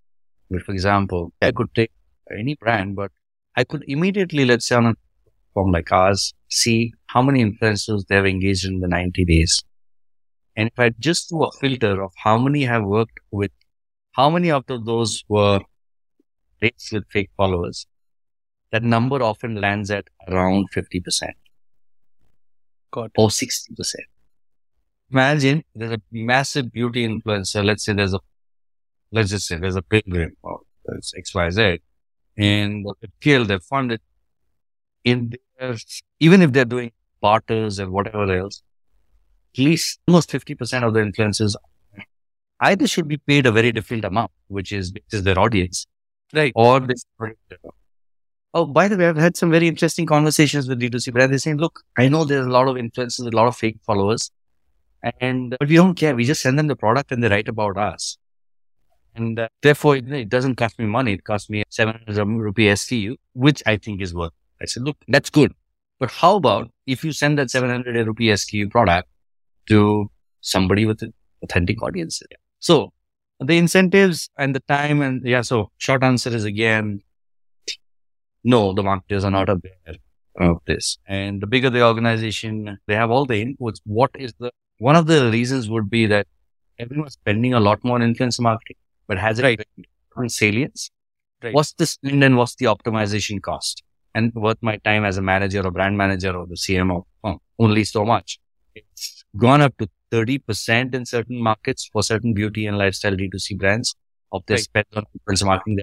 But 0.49 0.63
for 0.63 0.71
example, 0.71 1.33
I 1.41 1.51
could 1.51 1.73
take 1.73 1.91
any 2.31 2.55
brand, 2.55 2.95
but 2.95 3.11
I 3.55 3.63
could 3.63 3.83
immediately, 3.87 4.45
let's 4.45 4.67
say 4.67 4.75
on 4.75 4.85
a 4.87 4.95
platform 5.53 5.71
like 5.71 5.91
ours, 5.91 6.33
see 6.49 6.93
how 7.07 7.21
many 7.21 7.43
influencers 7.43 8.05
they 8.07 8.15
have 8.15 8.25
engaged 8.25 8.65
in 8.65 8.79
the 8.79 8.87
90 8.87 9.25
days. 9.25 9.63
And 10.55 10.69
if 10.69 10.79
I 10.79 10.89
just 10.99 11.29
do 11.29 11.43
a 11.43 11.51
filter 11.51 12.03
of 12.03 12.11
how 12.17 12.37
many 12.37 12.63
have 12.63 12.83
worked 12.83 13.19
with, 13.31 13.51
how 14.11 14.29
many 14.29 14.51
of 14.51 14.65
those 14.67 15.23
were 15.27 15.61
rates 16.61 16.91
with 16.91 17.05
fake 17.09 17.31
followers, 17.35 17.87
that 18.71 18.83
number 18.83 19.21
often 19.21 19.55
lands 19.59 19.91
at 19.91 20.07
around 20.27 20.71
50% 20.71 21.33
Got 22.91 23.11
or 23.17 23.29
60%. 23.29 23.95
Imagine 25.13 25.63
there's 25.75 25.91
a 25.93 26.01
massive 26.11 26.71
beauty 26.71 27.07
influencer. 27.07 27.63
Let's 27.63 27.85
say 27.85 27.93
there's 27.93 28.15
a, 28.15 28.19
let's 29.11 29.29
just 29.29 29.47
say 29.47 29.57
there's 29.57 29.75
a 29.75 29.83
Pilgrim 29.83 30.35
or 30.41 30.61
there's 30.85 31.13
XYZ 31.17 31.79
and 32.37 32.85
they've 32.99 33.11
killed, 33.21 33.47
they've 33.49 33.61
funded 33.61 34.01
in 35.03 35.33
their, 35.59 35.75
even 36.19 36.41
if 36.41 36.51
they're 36.51 36.65
doing 36.65 36.91
barters 37.21 37.77
and 37.77 37.91
whatever 37.91 38.35
else, 38.35 38.63
at 39.53 39.63
least 39.63 39.99
almost 40.07 40.31
50% 40.31 40.83
of 40.83 40.93
the 40.95 40.99
influencers 41.01 41.55
either 42.61 42.87
should 42.87 43.07
be 43.07 43.17
paid 43.17 43.45
a 43.45 43.51
very 43.51 43.71
different 43.71 44.05
amount, 44.05 44.31
which 44.47 44.71
is, 44.71 44.91
which 44.93 45.03
is 45.11 45.23
their 45.23 45.37
audience, 45.37 45.85
Right. 46.33 46.51
or 46.55 46.79
they 46.79 46.93
Oh, 48.55 48.65
by 48.65 48.87
the 48.87 48.97
way, 48.97 49.07
I've 49.07 49.17
had 49.17 49.35
some 49.37 49.51
very 49.51 49.67
interesting 49.67 50.05
conversations 50.05 50.67
with 50.67 50.79
D2C 50.79 51.11
brands. 51.11 51.31
They're 51.31 51.39
saying, 51.39 51.57
look, 51.57 51.81
I 51.97 52.07
know 52.07 52.23
there's 52.23 52.45
a 52.45 52.49
lot 52.49 52.67
of 52.67 52.75
influencers, 52.75 53.31
a 53.31 53.35
lot 53.35 53.47
of 53.47 53.55
fake 53.55 53.77
followers, 53.85 54.29
and 55.19 55.55
but 55.59 55.67
we 55.67 55.75
don't 55.75 55.95
care. 55.95 56.15
We 56.15 56.25
just 56.25 56.41
send 56.41 56.57
them 56.57 56.67
the 56.67 56.75
product 56.75 57.11
and 57.11 57.23
they 57.23 57.29
write 57.29 57.47
about 57.47 57.77
us. 57.77 58.17
And 59.15 59.37
uh, 59.39 59.47
therefore, 59.61 59.97
it, 59.97 60.29
doesn't 60.29 60.55
cost 60.55 60.79
me 60.79 60.85
money. 60.85 61.13
It 61.13 61.23
costs 61.23 61.49
me 61.49 61.63
700 61.69 62.25
rupee 62.25 62.67
SKU, 62.67 63.15
which 63.33 63.61
I 63.65 63.77
think 63.77 64.01
is 64.01 64.13
worth. 64.13 64.31
I 64.61 64.65
said, 64.65 64.83
look, 64.83 64.97
that's 65.07 65.29
good. 65.29 65.53
But 65.99 66.09
how 66.09 66.35
about 66.37 66.71
if 66.87 67.03
you 67.03 67.11
send 67.11 67.37
that 67.37 67.51
700 67.51 68.07
rupee 68.07 68.27
SKU 68.27 68.71
product 68.71 69.07
to 69.67 70.09
somebody 70.41 70.85
with 70.85 71.01
an 71.03 71.13
authentic 71.43 71.81
audience? 71.83 72.21
So 72.59 72.91
the 73.39 73.57
incentives 73.57 74.29
and 74.37 74.55
the 74.55 74.61
time 74.61 75.01
and 75.01 75.23
yeah, 75.25 75.41
so 75.41 75.71
short 75.77 76.03
answer 76.03 76.29
is 76.29 76.45
again, 76.45 77.01
no, 78.43 78.73
the 78.73 78.83
marketers 78.83 79.23
are 79.23 79.31
not 79.31 79.49
aware 79.49 79.95
of 80.39 80.57
this. 80.65 80.97
And 81.07 81.41
the 81.41 81.47
bigger 81.47 81.69
the 81.69 81.85
organization, 81.85 82.79
they 82.87 82.95
have 82.95 83.11
all 83.11 83.25
the 83.25 83.45
inputs. 83.45 83.79
What 83.85 84.11
is 84.15 84.33
the, 84.39 84.51
one 84.87 84.95
of 84.99 85.05
the 85.11 85.19
reasons 85.31 85.69
would 85.73 85.89
be 85.89 86.05
that 86.13 86.27
everyone's 86.83 87.13
spending 87.13 87.53
a 87.53 87.59
lot 87.67 87.83
more 87.83 87.95
on 87.97 88.03
influencer 88.07 88.41
marketing, 88.49 88.77
but 89.07 89.17
has 89.25 89.39
it 89.39 89.43
Right. 89.43 89.61
on 90.21 90.29
salience? 90.29 90.89
Right. 91.43 91.53
What's 91.57 91.73
the 91.81 91.85
spend 91.85 92.23
and 92.27 92.37
what's 92.39 92.55
the 92.61 92.65
optimization 92.73 93.41
cost? 93.41 93.83
And 94.15 94.33
worth 94.45 94.61
my 94.69 94.77
time 94.89 95.05
as 95.09 95.17
a 95.17 95.21
manager 95.21 95.61
or 95.67 95.71
brand 95.77 95.97
manager 95.97 96.31
or 96.39 96.45
the 96.53 96.57
CMO? 96.65 96.97
Oh, 97.23 97.29
uh, 97.29 97.37
only 97.59 97.83
so 97.83 98.05
much. 98.13 98.39
It's 98.75 99.23
gone 99.45 99.61
up 99.67 99.77
to 99.79 99.87
30% 100.11 100.93
in 100.99 101.05
certain 101.05 101.39
markets 101.49 101.89
for 101.91 102.03
certain 102.11 102.33
beauty 102.39 102.65
and 102.67 102.77
lifestyle 102.83 103.15
D2C 103.21 103.57
brands 103.63 103.95
of 104.31 104.43
their 104.47 104.57
Right. 104.57 104.63
spend 104.69 104.85
on 104.95 105.05
influencer 105.15 105.45
marketing. 105.45 105.79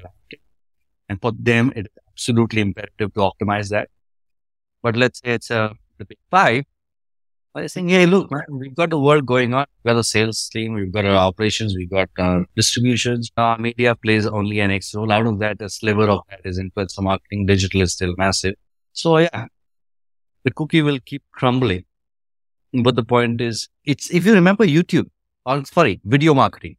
And 1.08 1.20
for 1.20 1.32
them, 1.50 1.72
it's 1.74 1.88
absolutely 2.10 2.60
imperative 2.68 3.14
to 3.14 3.20
optimize 3.30 3.70
that. 3.70 3.88
But 4.82 4.96
let's 4.96 5.20
say 5.20 5.32
it's 5.38 5.50
a 5.50 5.62
the 5.98 6.04
big 6.04 6.18
five. 6.30 6.64
They're 7.54 7.66
saying, 7.66 7.88
hey, 7.88 8.06
look, 8.06 8.30
man, 8.30 8.44
we've 8.48 8.74
got 8.74 8.90
the 8.90 8.98
world 8.98 9.26
going 9.26 9.54
on. 9.54 9.66
We've 9.82 9.92
got 9.92 9.98
a 9.98 10.04
sales 10.04 10.48
team, 10.48 10.74
we've 10.74 10.92
got 10.92 11.04
our 11.04 11.16
operations, 11.16 11.74
we've 11.76 11.90
got 11.90 12.08
uh, 12.16 12.40
distributions. 12.54 13.30
Our 13.36 13.58
media 13.58 13.96
plays 13.96 14.24
only 14.26 14.60
an 14.60 14.70
X 14.70 14.94
role. 14.94 15.10
Out 15.10 15.26
of 15.26 15.40
that, 15.40 15.60
a 15.60 15.68
sliver 15.68 16.08
of 16.08 16.20
that 16.30 16.40
is 16.44 16.60
influencer 16.60 17.02
marketing. 17.02 17.46
Digital 17.46 17.82
is 17.82 17.92
still 17.92 18.14
massive. 18.16 18.54
So 18.92 19.18
yeah, 19.18 19.46
the 20.44 20.52
cookie 20.52 20.82
will 20.82 21.00
keep 21.04 21.24
crumbling. 21.32 21.84
But 22.72 22.94
the 22.94 23.02
point 23.02 23.40
is, 23.40 23.68
it's 23.84 24.10
if 24.10 24.24
you 24.26 24.32
remember 24.34 24.64
YouTube, 24.64 25.08
or 25.44 25.64
sorry, 25.64 26.00
video 26.04 26.34
marketing. 26.34 26.76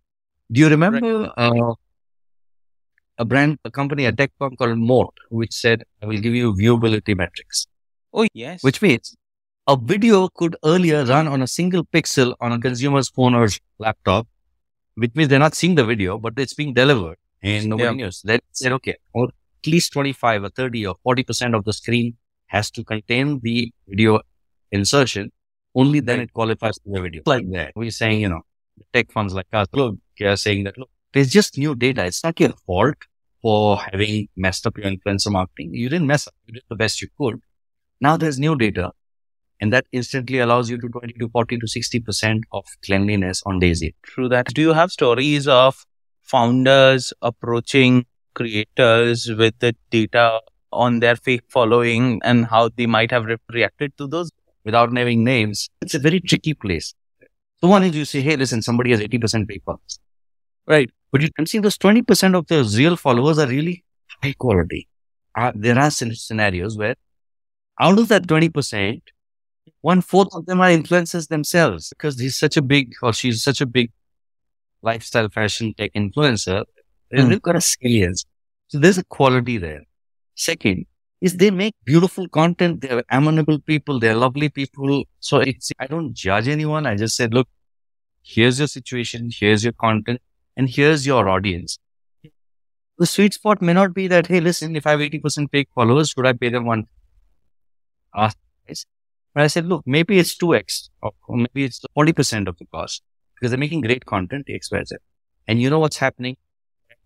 Do 0.50 0.62
you 0.62 0.70
remember 0.70 1.32
uh, 1.36 1.74
a 3.18 3.26
brand, 3.26 3.58
a 3.66 3.72
company, 3.72 4.06
a 4.06 4.12
tech 4.14 4.32
firm 4.40 4.56
called 4.56 4.78
Moat, 4.78 5.14
which 5.30 5.54
said, 5.54 5.84
"I 6.02 6.06
will 6.06 6.20
give 6.20 6.34
you 6.34 6.54
viewability 6.54 7.16
metrics," 7.18 7.68
Oh, 8.14 8.26
yes. 8.34 8.64
which 8.64 8.82
means 8.82 9.16
a 9.72 9.78
video 9.78 10.28
could 10.40 10.56
earlier 10.66 11.04
run 11.06 11.28
on 11.28 11.42
a 11.42 11.48
single 11.48 11.84
pixel 11.86 12.34
on 12.42 12.52
a 12.52 12.60
consumer's 12.60 13.10
phone 13.10 13.34
or 13.34 13.48
laptop, 13.80 14.28
which 14.96 15.14
means 15.16 15.30
they're 15.30 15.46
not 15.48 15.56
seeing 15.56 15.76
the 15.76 15.86
video, 15.86 16.18
but 16.18 16.34
it's 16.38 16.54
being 16.54 16.74
delivered 16.74 17.18
and 17.42 17.70
nobody 17.74 17.98
Yeah. 17.98 18.06
knows. 18.06 18.22
They 18.30 18.40
said, 18.52 18.74
okay, 18.80 18.96
or 19.14 19.26
at 19.30 19.68
least 19.74 19.94
25 19.94 20.44
or 20.44 20.50
30 20.50 20.86
or 20.88 20.96
40% 21.06 21.56
of 21.56 21.64
the 21.64 21.74
screen 21.82 22.18
has 22.48 22.70
to 22.72 22.84
contain 22.84 23.40
the 23.48 23.72
video 23.88 24.20
insertion. 24.72 25.32
Only 25.74 26.02
then 26.02 26.20
it 26.20 26.34
qualifies 26.34 26.78
for 26.84 26.92
the 26.96 27.02
video. 27.02 27.22
Like 27.26 27.50
that. 27.52 27.72
We're 27.76 27.92
saying, 27.92 28.20
you 28.20 28.30
know, 28.30 28.42
tech 28.94 29.12
funds 29.12 29.34
like 29.34 29.48
us, 29.54 29.68
look, 29.72 29.96
are 30.22 30.36
saying 30.36 30.66
that, 30.66 30.78
look, 30.78 30.90
there's 31.14 31.32
just 31.32 31.58
new 31.58 31.76
data. 31.76 32.06
It's 32.06 32.24
not 32.26 32.40
your 32.40 32.54
fault 32.68 32.98
for 33.42 33.78
having 33.78 34.28
messed 34.36 34.68
up 34.68 34.78
your 34.78 34.88
influencer 34.92 35.32
marketing. 35.32 35.74
You 35.74 35.88
didn't 35.88 36.08
mess 36.08 36.28
up. 36.28 36.34
You 36.46 36.56
did 36.56 36.64
the 36.70 36.76
best 36.76 37.02
you 37.02 37.08
could. 37.18 37.40
Now 38.02 38.18
there's 38.18 38.38
new 38.38 38.58
data 38.58 38.92
and 39.62 39.72
that 39.72 39.86
instantly 39.92 40.40
allows 40.40 40.70
you 40.70 40.78
to 40.80 40.90
20 40.90 41.14
to 41.14 41.30
40 41.30 41.60
to 41.60 41.66
60% 41.66 42.42
of 42.52 42.66
cleanliness 42.86 43.42
on 43.46 43.60
day 43.60 43.74
zero. 43.74 43.94
True 44.04 44.28
that. 44.30 44.48
Do 44.48 44.62
you 44.62 44.74
have 44.74 44.92
stories 44.92 45.48
of 45.48 45.86
founders 46.24 47.14
approaching 47.22 48.06
creators 48.34 49.30
with 49.30 49.58
the 49.60 49.76
data 49.90 50.42
on 50.74 51.00
their 51.00 51.16
fake 51.16 51.44
following 51.48 52.20
and 52.24 52.46
how 52.46 52.70
they 52.76 52.86
might 52.86 53.12
have 53.12 53.26
re- 53.26 53.38
reacted 53.50 53.98
to 53.98 54.08
those? 54.08 54.32
without 54.64 54.92
naming 54.92 55.24
names, 55.24 55.70
it's 55.82 55.94
a 55.94 56.00
very 56.00 56.20
tricky 56.20 56.54
place. 56.54 56.94
So 57.60 57.68
one 57.68 57.84
is 57.84 57.96
you 57.96 58.06
say, 58.06 58.22
hey, 58.22 58.36
listen, 58.36 58.62
somebody 58.62 58.92
has 58.92 59.00
80% 59.00 59.48
fake 59.48 59.64
followers. 59.66 60.00
Right. 60.68 60.90
But 61.12 61.22
you 61.22 61.32
can 61.32 61.46
see 61.46 61.60
those 61.60 61.78
20% 61.78 62.36
of 62.36 62.48
the 62.48 62.64
real 62.78 62.96
followers 62.96 63.38
are 63.38 63.48
really 63.48 63.84
high 64.24 64.34
quality. 64.34 64.88
Uh, 65.36 65.52
there 65.56 65.78
are 65.78 65.92
scenarios 65.92 66.78
where 66.78 66.96
out 67.80 68.00
of 68.00 68.08
that 68.10 68.24
20%, 68.24 69.02
one 69.82 70.02
fourth 70.02 70.30
of 70.34 70.46
them 70.46 70.62
are 70.62 70.70
influencers 70.70 71.28
themselves 71.28 71.90
because 71.90 72.20
he's 72.20 72.38
such 72.38 72.56
a 72.56 72.62
big 72.62 72.94
or 73.02 73.14
she's 73.14 73.44
such 73.44 73.62
a 73.62 73.66
big 73.66 73.92
lifestyle 74.82 75.30
fashion 75.30 75.74
tech 75.74 75.92
influencer. 75.94 76.64
Hmm. 77.12 77.30
They've 77.30 77.42
got 77.42 77.56
a 77.56 77.62
salience. 77.62 78.26
So 78.68 78.80
there's 78.80 78.98
a 78.98 79.04
quality 79.04 79.58
there. 79.58 79.82
Second 80.36 80.86
is 81.20 81.38
they 81.38 81.52
make 81.52 81.76
beautiful 81.84 82.28
content. 82.30 82.82
They're 82.82 83.04
amenable 83.10 83.60
people. 83.60 84.00
They're 84.00 84.16
lovely 84.16 84.50
people. 84.50 85.04
So 85.20 85.38
it's, 85.38 85.72
I 85.80 85.88
don't 85.88 86.14
judge 86.14 86.48
anyone. 86.48 86.86
I 86.86 86.96
just 86.96 87.16
said, 87.16 87.34
look, 87.34 87.48
here's 88.24 88.60
your 88.60 88.68
situation. 88.68 89.30
Here's 89.34 89.64
your 89.64 89.74
content 89.74 90.22
and 90.56 90.70
here's 90.70 91.06
your 91.06 91.28
audience. 91.28 91.78
The 92.98 93.06
sweet 93.08 93.34
spot 93.34 93.62
may 93.62 93.74
not 93.74 93.94
be 93.96 94.08
that, 94.08 94.28
hey, 94.28 94.40
listen, 94.40 94.76
if 94.76 94.86
I 94.86 94.92
have 94.92 95.00
80% 95.00 95.50
fake 95.52 95.70
followers, 95.74 96.10
should 96.10 96.26
I 96.26 96.34
pay 96.34 96.50
them 96.50 96.66
one? 96.66 96.86
Ask. 98.16 98.38
But 99.34 99.44
I 99.44 99.48
said, 99.48 99.66
look, 99.66 99.84
maybe 99.86 100.20
it's 100.20 100.38
2x 100.38 100.90
or 101.02 101.12
or 101.28 101.38
maybe 101.38 101.64
it's 101.64 101.82
40% 101.98 102.48
of 102.48 102.58
the 102.58 102.66
cost 102.66 103.02
because 103.36 103.52
they're 103.52 103.58
making 103.66 103.82
great 103.82 104.06
content, 104.06 104.46
X, 104.50 104.72
Y, 104.72 104.84
Z. 104.84 104.96
And 105.48 105.62
you 105.62 105.70
know 105.70 105.80
what's 105.80 105.98
happening? 105.98 106.38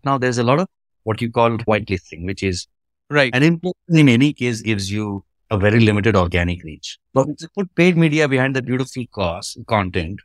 Now 0.04 0.18
there's 0.18 0.38
a 0.38 0.42
lot 0.44 0.60
of 0.60 0.68
what 1.04 1.20
you 1.22 1.30
call 1.30 1.50
whitelisting, 1.58 2.26
which 2.26 2.42
is 2.42 2.66
Right. 3.08 3.32
an 3.32 3.42
influencer 3.42 4.00
in 4.00 4.08
any 4.08 4.32
case 4.32 4.60
gives 4.62 4.90
you 4.90 5.24
a 5.50 5.56
very 5.56 5.78
limited 5.78 6.16
organic 6.16 6.64
reach. 6.64 6.98
But 7.14 7.28
if 7.28 7.42
you 7.42 7.48
put 7.56 7.72
paid 7.76 7.96
media 7.96 8.26
behind 8.28 8.56
the 8.56 8.62
beautiful 8.62 9.04
cost 9.14 9.58
content, 9.68 10.18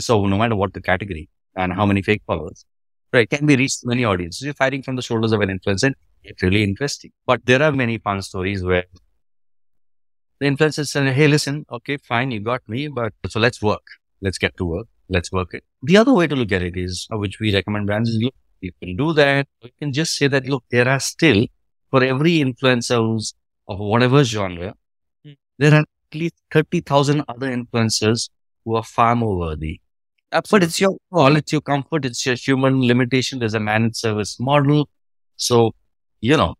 so 0.00 0.26
no 0.26 0.38
matter 0.38 0.56
what 0.56 0.72
the 0.72 0.80
category 0.80 1.28
and 1.56 1.72
how 1.72 1.84
many 1.86 2.02
fake 2.02 2.22
followers, 2.26 2.64
right, 3.12 3.28
can 3.28 3.44
be 3.44 3.56
reached 3.56 3.84
many 3.84 4.04
audiences. 4.04 4.42
You're 4.42 4.54
fighting 4.54 4.82
from 4.82 4.96
the 4.96 5.02
shoulders 5.02 5.32
of 5.32 5.40
an 5.42 5.50
influencer. 5.58 5.92
It's 6.24 6.42
really 6.42 6.62
interesting. 6.62 7.12
But 7.26 7.44
there 7.44 7.62
are 7.62 7.72
many 7.72 7.98
fun 7.98 8.22
stories 8.22 8.64
where 8.64 8.84
the 10.42 10.48
influencer 10.48 10.86
said, 10.86 11.06
Hey, 11.14 11.28
listen, 11.28 11.64
okay, 11.70 11.96
fine, 11.98 12.30
you 12.32 12.40
got 12.40 12.68
me, 12.68 12.88
but 12.88 13.12
so 13.28 13.38
let's 13.38 13.62
work. 13.62 13.82
Let's 14.20 14.38
get 14.38 14.56
to 14.56 14.64
work. 14.64 14.88
Let's 15.08 15.30
work 15.30 15.54
it. 15.54 15.64
The 15.82 15.96
other 15.96 16.12
way 16.12 16.26
to 16.26 16.34
look 16.34 16.50
at 16.52 16.62
it 16.62 16.76
is, 16.76 17.06
uh, 17.12 17.18
which 17.18 17.38
we 17.38 17.54
recommend 17.54 17.86
brands 17.86 18.10
is 18.10 18.18
look, 18.20 18.34
you 18.60 18.72
can 18.80 18.96
do 18.96 19.12
that. 19.12 19.46
You 19.62 19.70
can 19.78 19.92
just 19.92 20.16
say 20.16 20.26
that, 20.28 20.46
look, 20.46 20.64
there 20.70 20.88
are 20.88 21.00
still, 21.00 21.46
for 21.90 22.02
every 22.02 22.38
influencer 22.38 22.96
who's 22.96 23.34
of 23.68 23.78
whatever 23.78 24.24
genre, 24.24 24.74
Hmm. 25.24 25.32
there 25.58 25.74
are 25.74 25.80
at 25.80 26.14
least 26.14 26.34
30,000 26.50 27.24
other 27.28 27.48
influencers 27.56 28.28
who 28.64 28.74
are 28.74 28.82
far 28.82 29.14
more 29.14 29.36
worthy. 29.36 29.80
But 30.30 30.62
it's 30.64 30.80
your 30.80 30.96
call, 31.12 31.36
it's 31.36 31.52
your 31.52 31.60
comfort, 31.60 32.04
it's 32.04 32.24
your 32.26 32.36
human 32.36 32.82
limitation. 32.86 33.38
There's 33.38 33.54
a 33.54 33.60
managed 33.60 33.96
service 33.96 34.40
model. 34.40 34.88
So, 35.36 35.74
you 36.20 36.36
know, 36.36 36.54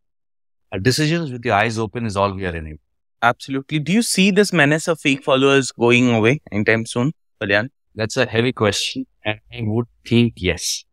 decisions 0.82 1.32
with 1.32 1.44
your 1.44 1.54
eyes 1.54 1.78
open 1.78 2.06
is 2.06 2.16
all 2.16 2.32
we 2.32 2.46
are 2.46 2.54
in. 2.54 2.78
Absolutely. 3.22 3.78
Do 3.78 3.92
you 3.92 4.02
see 4.02 4.30
this 4.30 4.52
menace 4.52 4.88
of 4.88 5.00
fake 5.00 5.22
followers 5.22 5.70
going 5.72 6.12
away 6.12 6.40
anytime 6.50 6.86
soon, 6.86 7.12
Kalyan? 7.40 7.68
That's 7.94 8.16
a 8.16 8.26
heavy 8.26 8.52
question. 8.52 9.06
And 9.24 9.38
I 9.52 9.60
would 9.62 9.86
think 10.06 10.34
yes. 10.36 10.84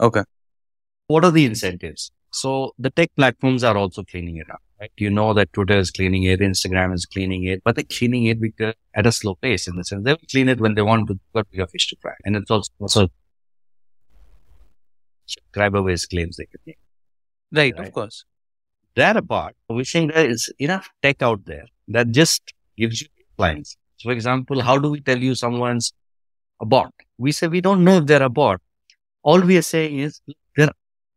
Okay. 0.00 0.22
What 1.06 1.24
are 1.24 1.30
the 1.30 1.44
incentives? 1.44 2.10
So 2.32 2.72
the 2.78 2.90
tech 2.90 3.10
platforms 3.16 3.62
are 3.64 3.76
also 3.76 4.02
cleaning 4.02 4.36
it 4.36 4.50
up, 4.50 4.60
right? 4.80 4.90
You 4.96 5.10
know 5.10 5.34
that 5.34 5.52
Twitter 5.52 5.78
is 5.78 5.90
cleaning 5.90 6.24
it, 6.24 6.40
Instagram 6.40 6.94
is 6.94 7.04
cleaning 7.06 7.44
it, 7.44 7.62
but 7.64 7.74
they're 7.74 7.84
cleaning 7.84 8.26
it 8.26 8.40
because 8.40 8.74
at 8.94 9.06
a 9.06 9.12
slow 9.12 9.34
pace 9.36 9.66
in 9.68 9.76
the 9.76 9.84
sense 9.84 10.04
they'll 10.04 10.16
clean 10.30 10.48
it 10.48 10.60
when 10.60 10.74
they 10.74 10.82
want 10.82 11.08
to 11.08 11.18
got 11.34 11.50
bigger 11.50 11.66
fish 11.66 11.88
to 11.88 11.96
fry. 12.00 12.12
And 12.24 12.36
it's 12.36 12.50
also, 12.50 12.70
also 12.80 13.08
subscriber 15.26 15.82
based 15.82 16.10
claims 16.10 16.36
they 16.36 16.46
can 16.46 16.60
make. 16.66 16.78
Right, 17.52 17.74
Right. 17.76 17.88
of 17.88 17.94
course. 17.94 18.24
That 18.96 19.16
apart, 19.16 19.56
we 19.68 19.84
think 19.84 20.12
there 20.12 20.28
is 20.28 20.52
enough 20.58 20.90
tech 21.02 21.22
out 21.22 21.44
there 21.46 21.64
that 21.88 22.10
just 22.10 22.52
gives 22.76 23.02
you 23.02 23.08
lines. 23.38 23.76
So 23.98 24.08
for 24.08 24.12
example, 24.12 24.60
how 24.60 24.78
do 24.78 24.90
we 24.90 25.00
tell 25.00 25.18
you 25.18 25.34
someone's 25.34 25.92
a 26.60 26.66
bot? 26.66 26.92
We 27.18 27.32
say 27.32 27.48
we 27.48 27.60
don't 27.60 27.84
know 27.84 27.98
if 27.98 28.06
they're 28.06 28.22
a 28.22 28.28
bot. 28.28 28.60
All 29.22 29.40
we 29.40 29.56
are 29.58 29.62
saying 29.62 29.98
is 29.98 30.20
they're 30.56 30.70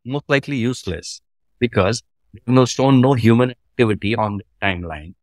most 0.04 0.24
likely 0.28 0.56
useless 0.56 1.20
because 1.58 2.02
they've 2.32 2.46
no 2.46 2.64
shown 2.64 3.00
no 3.00 3.14
human 3.14 3.50
activity 3.50 4.14
on 4.14 4.38
the 4.38 4.44
timeline 4.62 5.14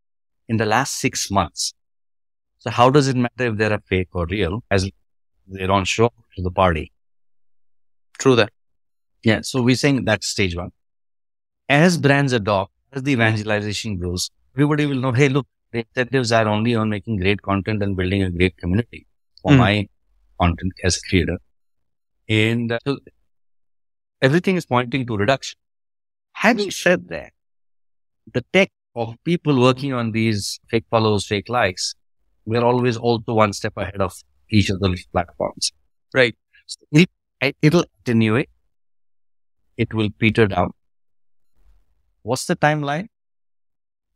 in 0.50 0.58
the 0.58 0.66
last 0.66 0.96
six 0.96 1.32
months. 1.32 1.74
So 2.60 2.70
how 2.70 2.90
does 2.90 3.08
it 3.08 3.16
matter 3.16 3.48
if 3.48 3.58
they're 3.58 3.74
a 3.74 3.82
fake 3.82 4.10
or 4.14 4.26
real 4.26 4.64
as 4.70 4.90
they 5.48 5.68
don't 5.68 5.86
show 5.86 6.06
up 6.06 6.14
to 6.36 6.42
the 6.42 6.52
party? 6.52 6.92
True 8.20 8.36
that. 8.36 8.52
Yeah. 9.24 9.42
So 9.42 9.62
we're 9.62 9.76
saying 9.76 10.06
that's 10.06 10.28
stage 10.28 10.56
one. 10.56 10.72
As 11.74 11.98
brands 11.98 12.34
adopt, 12.34 12.72
as 12.92 13.04
the 13.04 13.14
evangelization 13.14 13.98
grows, 13.98 14.30
everybody 14.56 14.86
will 14.86 14.98
know, 14.98 15.12
hey, 15.12 15.30
look, 15.30 15.48
the 15.72 15.80
incentives 15.80 16.32
are 16.32 16.48
only 16.48 16.76
on 16.76 16.90
making 16.90 17.18
great 17.18 17.42
content 17.42 17.82
and 17.82 17.96
building 17.96 18.24
a 18.24 18.30
great 18.30 18.58
community 18.58 19.08
for 19.42 19.54
Hmm. 19.54 19.60
my 19.60 19.88
content 20.40 20.74
as 20.84 20.98
a 20.98 21.02
creator. 21.10 21.38
And 22.30 22.74
uh, 22.74 22.80
so 22.86 22.98
everything 24.22 24.56
is 24.56 24.66
pointing 24.66 25.06
to 25.08 25.18
reduction. 25.18 25.58
Having 26.34 26.72
said 26.72 27.08
that, 27.10 27.34
the 28.34 28.44
tech 28.54 28.72
of 28.96 29.16
people 29.24 29.62
working 29.62 29.94
on 29.94 30.12
these 30.12 30.60
fake 30.70 30.86
follows, 30.90 31.26
fake 31.28 31.50
likes, 31.50 31.96
we're 32.46 32.64
always 32.64 32.98
also 32.98 33.34
one 33.34 33.54
step 33.54 33.74
ahead 33.78 34.02
of 34.02 34.14
each 34.50 34.70
of 34.70 34.80
those 34.82 35.06
platforms. 35.08 35.72
Right. 36.14 36.36
So 36.68 36.86
it, 36.92 37.10
it'll 37.62 37.86
attenuate. 38.02 38.50
It 39.78 39.94
will 39.94 40.10
peter 40.12 40.48
down. 40.48 40.72
What's 42.24 42.46
the 42.46 42.56
timeline? 42.56 43.08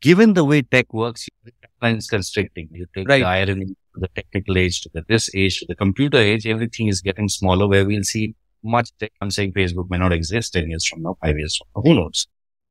Given 0.01 0.33
the 0.33 0.45
way 0.45 0.61
tech 0.61 0.93
works, 0.93 1.27
the 1.43 1.51
timeline 1.81 1.97
is 1.97 2.07
constricting. 2.07 2.69
You 2.71 2.85
take 2.95 3.07
Right. 3.07 3.19
the 3.19 3.27
irony 3.27 3.75
the 3.95 4.09
technical 4.09 4.57
age, 4.57 4.81
to 4.81 4.89
the 4.93 5.03
this 5.07 5.33
age, 5.33 5.59
to 5.59 5.65
the 5.67 5.75
computer 5.75 6.17
age, 6.17 6.45
everything 6.45 6.87
is 6.87 7.01
getting 7.01 7.29
smaller 7.29 7.67
where 7.67 7.85
we'll 7.85 8.03
see 8.03 8.35
much 8.61 8.89
tech. 8.99 9.11
I'm 9.21 9.31
saying 9.31 9.53
Facebook 9.53 9.89
may 9.89 9.97
not 9.97 10.11
exist 10.11 10.53
10 10.53 10.69
years 10.69 10.85
from 10.85 11.01
now, 11.03 11.17
five 11.21 11.37
years 11.37 11.57
from 11.57 11.67
now. 11.75 11.81
Who 11.89 11.95
knows? 11.95 12.27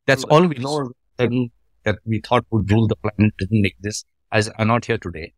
That's 0.07 0.25
all 0.25 0.47
we 0.47 0.57
know. 0.57 0.91
That 1.17 1.99
we 2.07 2.21
thought 2.21 2.47
would 2.51 2.71
rule 2.71 2.89
the 2.89 2.97
planet 2.97 3.35
didn't 3.39 3.67
exist 3.67 4.07
as 4.33 4.49
are 4.49 4.65
not 4.65 4.87
here 4.87 4.97
today. 4.99 5.35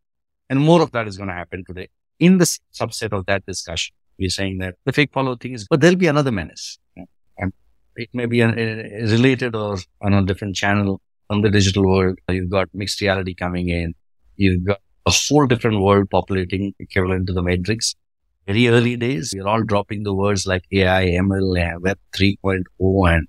And 0.49 0.61
more 0.61 0.81
of 0.81 0.93
that 0.93 1.09
is 1.09 1.17
going 1.17 1.29
to 1.29 1.35
happen 1.35 1.65
today. 1.67 1.88
In 2.21 2.38
the 2.38 2.45
subset 2.73 3.12
of 3.12 3.26
that 3.26 3.45
discussion, 3.47 3.95
we're 4.19 4.31
saying 4.31 4.59
that 4.59 4.76
the 4.85 4.93
fake 4.93 5.11
follow 5.12 5.35
thing 5.37 5.55
is, 5.55 5.67
but 5.69 5.81
there'll 5.81 5.97
be 5.97 6.07
another 6.07 6.31
menace. 6.31 6.79
It 7.97 8.11
may 8.12 8.26
be 8.26 8.41
an, 8.41 8.55
related 8.55 9.55
or 9.55 9.79
on 10.03 10.12
a 10.12 10.23
different 10.23 10.55
channel 10.55 11.00
from 11.29 11.43
the 11.43 11.50
digital 11.50 11.87
world. 11.87 12.19
You've 12.29 12.50
got 12.50 12.69
mixed 12.75 13.00
reality 13.00 13.35
coming 13.35 13.69
in. 13.69 13.95
You've 14.37 14.65
got 14.65 14.81
a 15.07 15.11
whole 15.11 15.47
different 15.47 15.81
world 15.81 16.11
populating 16.11 16.75
equivalent 16.79 17.26
to 17.29 17.33
the 17.33 17.43
matrix. 17.43 17.95
Very 18.47 18.69
early 18.69 18.97
days, 18.97 19.35
we're 19.37 19.49
all 19.49 19.62
dropping 19.62 20.03
the 20.05 20.15
words 20.15 20.47
like 20.47 20.65
AI, 20.71 21.07
ML, 21.07 21.81
Web 21.81 21.99
3.0 22.17 23.15
and 23.15 23.29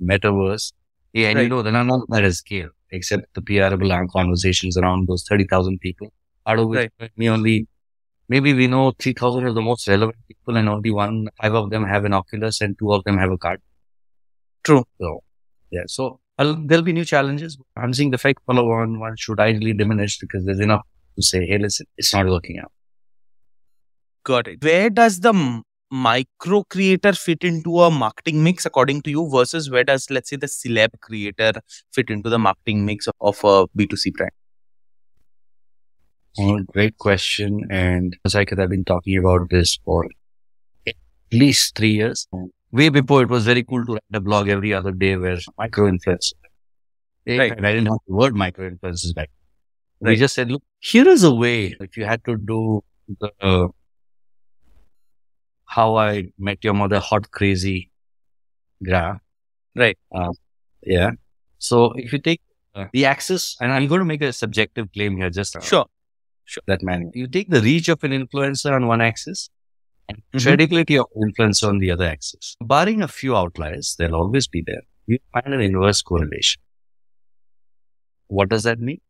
metaverse. 0.00 0.72
Yeah, 1.12 1.28
and 1.28 1.36
right. 1.36 1.42
you 1.42 1.48
know, 1.48 1.62
they're 1.62 1.72
not 1.72 2.08
that 2.10 2.24
at 2.24 2.34
scale, 2.34 2.70
except 2.90 3.34
the 3.34 3.42
PRable 3.42 4.08
conversations 4.10 4.76
around 4.76 5.08
those 5.08 5.24
30,000 5.28 5.80
people, 5.80 6.12
out 6.46 6.58
of 6.58 6.68
which 6.68 6.90
right. 7.00 7.10
me 7.16 7.28
only, 7.28 7.66
maybe 8.28 8.54
we 8.54 8.66
know 8.66 8.92
3,000 8.98 9.44
are 9.44 9.52
the 9.52 9.60
most 9.60 9.88
relevant 9.88 10.16
people 10.28 10.56
and 10.56 10.68
only 10.68 10.90
one, 10.90 11.28
five 11.40 11.54
of 11.54 11.70
them 11.70 11.84
have 11.84 12.04
an 12.04 12.12
Oculus 12.12 12.60
and 12.60 12.78
two 12.78 12.92
of 12.92 13.02
them 13.04 13.18
have 13.18 13.30
a 13.30 13.38
card. 13.38 13.60
True. 14.64 14.84
So, 15.00 15.22
yeah. 15.70 15.82
So 15.86 16.20
I'll, 16.38 16.54
there'll 16.66 16.84
be 16.84 16.92
new 16.92 17.04
challenges. 17.04 17.58
I'm 17.76 17.92
seeing 17.92 18.10
the 18.10 18.18
fake 18.18 18.38
follow 18.46 18.70
on 18.70 19.00
one 19.00 19.16
should 19.16 19.40
ideally 19.40 19.72
diminish 19.72 20.18
because 20.18 20.44
there's 20.44 20.60
enough 20.60 20.86
to 21.16 21.22
say, 21.22 21.46
hey, 21.46 21.58
listen, 21.58 21.86
it's 21.96 22.14
not 22.14 22.26
working 22.26 22.58
out. 22.58 22.72
Got 24.24 24.48
it. 24.48 24.62
Where 24.62 24.88
does 24.88 25.20
the 25.20 25.62
micro 25.92 26.62
creator 26.64 27.12
fit 27.12 27.44
into 27.44 27.80
a 27.80 27.90
marketing 27.90 28.42
mix 28.42 28.64
according 28.64 29.02
to 29.02 29.10
you 29.10 29.28
versus 29.28 29.70
where 29.70 29.84
does 29.84 30.10
let's 30.10 30.30
say 30.30 30.36
the 30.36 30.46
celeb 30.46 30.88
creator 31.02 31.52
fit 31.92 32.08
into 32.08 32.30
the 32.30 32.38
marketing 32.38 32.86
mix 32.86 33.06
of 33.20 33.38
a 33.44 33.66
b2c 33.76 34.10
brand 34.14 34.30
oh, 36.38 36.60
great 36.72 36.96
question 36.96 37.66
and 37.68 38.16
Saikat, 38.26 38.58
i've 38.58 38.70
been 38.70 38.86
talking 38.86 39.18
about 39.18 39.50
this 39.50 39.78
for 39.84 40.08
at 40.86 40.94
least 41.30 41.76
three 41.76 41.92
years 41.92 42.26
way 42.72 42.88
before 42.88 43.22
it 43.22 43.28
was 43.28 43.44
very 43.44 43.62
cool 43.62 43.84
to 43.84 43.92
write 43.94 44.20
a 44.20 44.20
blog 44.20 44.48
every 44.48 44.72
other 44.72 44.92
day 44.92 45.16
where 45.16 45.38
micro 45.58 45.90
influencers 45.90 46.32
right. 47.26 47.52
i 47.52 47.72
didn't 47.72 47.86
have 47.86 47.98
the 48.06 48.14
word 48.14 48.34
micro 48.34 48.68
influencers 48.70 49.14
back 49.14 49.30
right. 50.00 50.10
we 50.10 50.16
just 50.16 50.34
said 50.34 50.50
look 50.50 50.62
here 50.80 51.06
is 51.08 51.22
a 51.22 51.34
way 51.34 51.76
if 51.80 51.96
you 51.96 52.04
had 52.04 52.24
to 52.24 52.36
do 52.36 52.82
the 53.20 53.30
uh, 53.40 53.68
how 55.72 55.96
I 55.96 56.28
met 56.38 56.62
your 56.62 56.74
mother 56.74 57.00
hot 57.00 57.30
crazy 57.30 57.90
graph. 58.84 59.20
Right. 59.74 59.98
Uh, 60.14 60.32
yeah. 60.82 61.12
So 61.58 61.92
if 61.96 62.12
you 62.12 62.18
take 62.18 62.42
uh, 62.74 62.86
the 62.92 63.06
axis, 63.06 63.56
and 63.60 63.72
I'm 63.72 63.86
going 63.86 64.00
to 64.00 64.04
make 64.04 64.22
a 64.22 64.32
subjective 64.32 64.92
claim 64.92 65.16
here, 65.16 65.30
just 65.30 65.56
uh, 65.56 65.60
sure, 65.60 65.86
sure. 66.44 66.62
That 66.66 66.82
man, 66.82 67.10
you 67.14 67.26
take 67.26 67.48
the 67.48 67.62
reach 67.62 67.88
of 67.88 68.04
an 68.04 68.12
influencer 68.12 68.72
on 68.72 68.86
one 68.86 69.00
axis 69.00 69.48
and 70.08 70.18
mm-hmm. 70.18 70.38
credibility 70.38 70.98
of 70.98 71.06
influencer 71.16 71.68
on 71.68 71.78
the 71.78 71.90
other 71.90 72.04
axis. 72.04 72.56
Barring 72.60 73.02
a 73.02 73.08
few 73.08 73.36
outliers, 73.36 73.96
they'll 73.98 74.14
always 74.14 74.46
be 74.46 74.62
there. 74.66 74.82
You 75.06 75.18
find 75.32 75.54
an 75.54 75.60
inverse 75.60 76.02
correlation. 76.02 76.62
What 78.28 78.48
does 78.48 78.62
that 78.62 78.80
mean? 78.80 79.00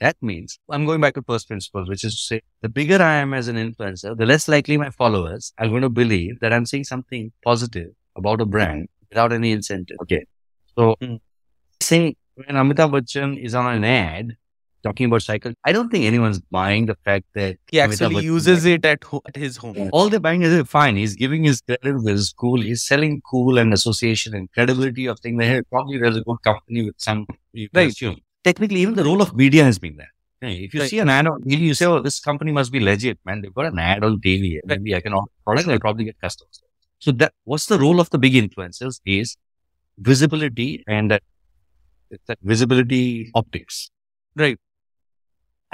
That 0.00 0.16
means 0.20 0.58
I'm 0.68 0.86
going 0.86 1.00
back 1.00 1.14
to 1.14 1.22
first 1.22 1.48
principles, 1.48 1.88
which 1.88 2.04
is 2.04 2.14
to 2.14 2.20
say 2.20 2.40
the 2.62 2.68
bigger 2.68 3.00
I 3.00 3.14
am 3.16 3.32
as 3.32 3.48
an 3.48 3.56
influencer, 3.56 4.16
the 4.16 4.26
less 4.26 4.48
likely 4.48 4.76
my 4.76 4.90
followers 4.90 5.52
are 5.58 5.68
going 5.68 5.82
to 5.82 5.88
believe 5.88 6.40
that 6.40 6.52
I'm 6.52 6.66
saying 6.66 6.84
something 6.84 7.32
positive 7.44 7.90
about 8.16 8.40
a 8.40 8.46
brand 8.46 8.88
without 9.08 9.32
any 9.32 9.52
incentive. 9.52 9.96
Okay. 10.02 10.26
So 10.76 10.96
mm. 11.00 11.20
say 11.80 12.16
when 12.34 12.56
Amitabh 12.56 12.90
Bachchan 12.90 13.42
is 13.42 13.54
on 13.54 13.72
an 13.72 13.84
ad 13.84 14.36
talking 14.84 15.06
about 15.06 15.22
cycle, 15.22 15.52
I 15.64 15.72
don't 15.72 15.90
think 15.90 16.04
anyone's 16.04 16.40
buying 16.58 16.86
the 16.86 16.96
fact 17.04 17.26
that 17.34 17.56
he 17.70 17.80
actually 17.80 18.24
uses 18.24 18.64
it 18.64 18.84
at, 18.84 19.02
ho- 19.02 19.22
at 19.26 19.36
his 19.36 19.56
home. 19.56 19.90
All 19.92 20.08
they're 20.08 20.20
buying 20.20 20.42
is 20.42 20.68
fine. 20.68 20.96
He's 20.96 21.16
giving 21.16 21.42
his 21.44 21.60
credit 21.62 21.94
with 21.94 22.06
his 22.06 22.32
cool. 22.32 22.60
He's 22.60 22.84
selling 22.84 23.20
cool 23.30 23.58
and 23.58 23.72
association 23.72 24.34
and 24.34 24.52
credibility 24.52 25.06
of 25.06 25.18
things. 25.20 25.42
Hey, 25.42 25.62
probably 25.62 25.98
there's 25.98 26.16
a 26.16 26.22
good 26.22 26.40
company 26.42 26.84
with 26.84 26.94
some, 26.98 27.26
right. 27.74 27.90
Assume 27.90 28.20
technically 28.44 28.80
even 28.80 28.94
the 28.94 29.04
role 29.04 29.22
of 29.22 29.34
media 29.34 29.64
has 29.64 29.78
been 29.78 29.96
there. 29.96 30.12
If 30.46 30.74
you 30.74 30.80
right. 30.80 30.90
see 30.90 30.98
an 30.98 31.08
ad 31.08 31.26
on 31.26 31.40
TV, 31.42 31.60
you 31.60 31.74
say, 31.74 31.86
oh, 31.86 32.00
this 32.00 32.20
company 32.20 32.52
must 32.52 32.70
be 32.70 32.78
legit, 32.78 33.18
man. 33.24 33.40
They've 33.40 33.54
got 33.54 33.72
an 33.72 33.78
ad 33.78 34.04
on 34.04 34.20
TV. 34.20 34.56
Right. 34.56 34.78
Maybe 34.78 34.94
I 34.94 35.00
can 35.00 35.14
offer 35.14 35.30
product, 35.42 35.68
I'll 35.68 35.78
probably 35.78 36.04
get 36.04 36.20
customers. 36.20 36.62
So 36.98 37.12
that, 37.12 37.32
what's 37.44 37.64
the 37.64 37.78
role 37.78 37.98
of 37.98 38.10
the 38.10 38.18
big 38.18 38.34
influencers 38.34 39.00
is 39.06 39.38
visibility 39.96 40.84
and 40.86 41.10
that, 41.10 41.22
that 42.26 42.38
visibility 42.42 43.30
optics. 43.34 43.90
Right. 44.36 44.58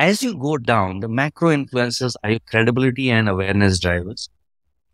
As 0.01 0.23
you 0.23 0.37
go 0.37 0.57
down, 0.57 1.01
the 1.01 1.09
macro 1.09 1.51
influencers 1.51 2.15
are 2.25 2.31
your 2.31 2.41
credibility 2.49 3.11
and 3.11 3.29
awareness 3.29 3.79
drivers. 3.79 4.31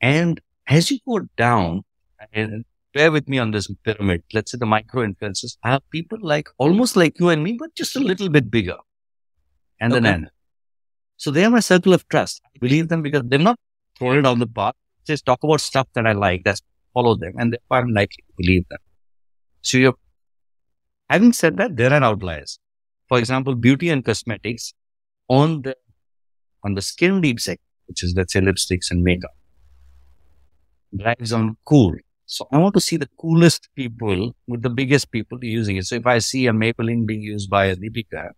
And 0.00 0.40
as 0.66 0.90
you 0.90 0.98
go 1.06 1.20
down, 1.36 1.84
and 2.32 2.64
bear 2.92 3.12
with 3.12 3.28
me 3.28 3.38
on 3.38 3.50
this 3.50 3.70
pyramid. 3.84 4.22
Let's 4.32 4.52
say 4.52 4.58
the 4.58 4.66
micro 4.66 5.06
influencers 5.06 5.56
are 5.62 5.80
people 5.90 6.18
like 6.20 6.48
almost 6.58 6.96
like 6.96 7.20
you 7.20 7.28
and 7.28 7.42
me, 7.44 7.52
but 7.58 7.74
just 7.74 7.94
a 7.94 8.00
little 8.00 8.30
bit 8.30 8.50
bigger. 8.50 8.78
And 9.80 9.92
okay. 9.92 10.00
then 10.00 10.30
So 11.18 11.30
they 11.30 11.44
are 11.44 11.50
my 11.50 11.60
circle 11.60 11.92
of 11.92 12.08
trust. 12.08 12.40
I 12.44 12.58
believe 12.58 12.88
them 12.88 13.02
because 13.02 13.22
they're 13.26 13.38
not 13.50 13.58
thrown 13.98 14.22
down 14.22 14.38
the 14.38 14.46
path. 14.46 14.74
Just 15.06 15.26
talk 15.26 15.44
about 15.44 15.60
stuff 15.60 15.86
that 15.94 16.06
I 16.06 16.12
like. 16.12 16.42
That's 16.44 16.62
follow 16.94 17.14
them. 17.16 17.34
And 17.38 17.52
therefore 17.52 17.78
I'm 17.78 17.92
likely 17.92 18.24
to 18.26 18.32
believe 18.38 18.68
them. 18.70 18.78
So 19.62 19.78
you're 19.78 19.94
having 21.10 21.32
said 21.32 21.58
that, 21.58 21.76
there 21.76 21.92
are 21.92 22.02
outliers. 22.02 22.58
For 23.08 23.18
example, 23.18 23.54
beauty 23.54 23.90
and 23.90 24.04
cosmetics 24.04 24.72
on 25.28 25.62
the 25.62 25.76
on 26.64 26.74
the 26.74 26.82
skin 26.82 27.20
deep 27.20 27.40
segment, 27.40 27.60
which 27.86 28.02
is 28.02 28.14
let's 28.16 28.32
say 28.32 28.40
lipsticks 28.40 28.90
and 28.90 29.02
makeup, 29.02 29.36
drives 30.96 31.32
on 31.32 31.56
cool 31.64 31.94
so 32.26 32.48
I 32.50 32.58
want 32.58 32.74
to 32.74 32.80
see 32.80 32.96
the 32.96 33.08
coolest 33.18 33.68
people 33.76 34.34
with 34.48 34.62
the 34.62 34.68
biggest 34.68 35.12
people 35.12 35.38
using 35.42 35.76
it. 35.76 35.86
So 35.86 35.94
if 35.94 36.06
I 36.06 36.18
see 36.18 36.48
a 36.48 36.52
Maybelline 36.52 37.06
being 37.06 37.22
used 37.22 37.48
by 37.48 37.66
a 37.66 37.76
Deepika, 37.76 38.30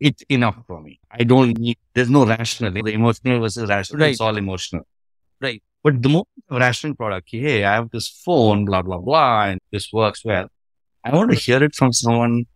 it's 0.00 0.22
enough 0.28 0.56
for 0.66 0.80
me. 0.80 0.98
I 1.12 1.22
don't 1.22 1.56
need, 1.56 1.78
there's 1.94 2.10
no 2.10 2.26
rational, 2.26 2.72
the 2.72 2.92
emotional 2.92 3.40
versus 3.40 3.68
rational. 3.68 4.00
Right. 4.00 4.10
It's 4.10 4.20
all 4.20 4.36
emotional. 4.36 4.82
Right. 5.40 5.62
But 5.84 6.02
the 6.02 6.08
more 6.08 6.24
rational 6.50 6.96
product, 6.96 7.28
hey, 7.30 7.64
I 7.64 7.74
have 7.74 7.90
this 7.90 8.08
phone, 8.08 8.64
blah, 8.64 8.82
blah, 8.82 8.98
blah, 8.98 9.44
and 9.44 9.60
this 9.70 9.92
works 9.92 10.24
well. 10.24 10.48
I 11.04 11.14
want 11.14 11.30
to 11.30 11.36
hear 11.36 11.62
it 11.62 11.76
from 11.76 11.92
someone 11.92 12.46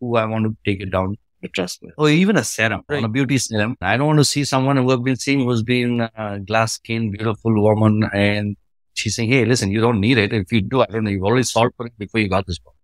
who 0.00 0.16
I 0.16 0.24
want 0.24 0.46
to 0.46 0.56
take 0.64 0.80
it 0.80 0.90
down 0.90 1.18
trust 1.48 1.80
with. 1.82 1.94
Or 1.98 2.08
even 2.08 2.36
a 2.36 2.44
serum, 2.44 2.82
right. 2.88 3.04
a 3.04 3.08
beauty 3.08 3.38
serum. 3.38 3.76
I 3.80 3.96
don't 3.96 4.06
want 4.06 4.18
to 4.18 4.24
see 4.24 4.44
someone 4.44 4.76
who 4.76 4.90
I've 4.90 5.04
been 5.04 5.16
seeing 5.16 5.40
who's 5.40 5.62
been 5.62 6.00
a 6.00 6.40
glass 6.40 6.74
skin, 6.74 7.10
beautiful 7.10 7.60
woman 7.62 8.08
and 8.12 8.56
she's 8.94 9.16
saying, 9.16 9.30
Hey, 9.30 9.44
listen, 9.44 9.70
you 9.70 9.80
don't 9.80 10.00
need 10.00 10.18
it. 10.18 10.32
If 10.32 10.52
you 10.52 10.60
do, 10.60 10.82
I 10.82 10.86
don't 10.86 11.04
know, 11.04 11.10
you've 11.10 11.24
already 11.24 11.44
solved 11.44 11.74
for 11.76 11.86
it 11.86 11.98
before 11.98 12.20
you 12.20 12.28
got 12.28 12.46
this 12.46 12.58
problem. 12.58 12.78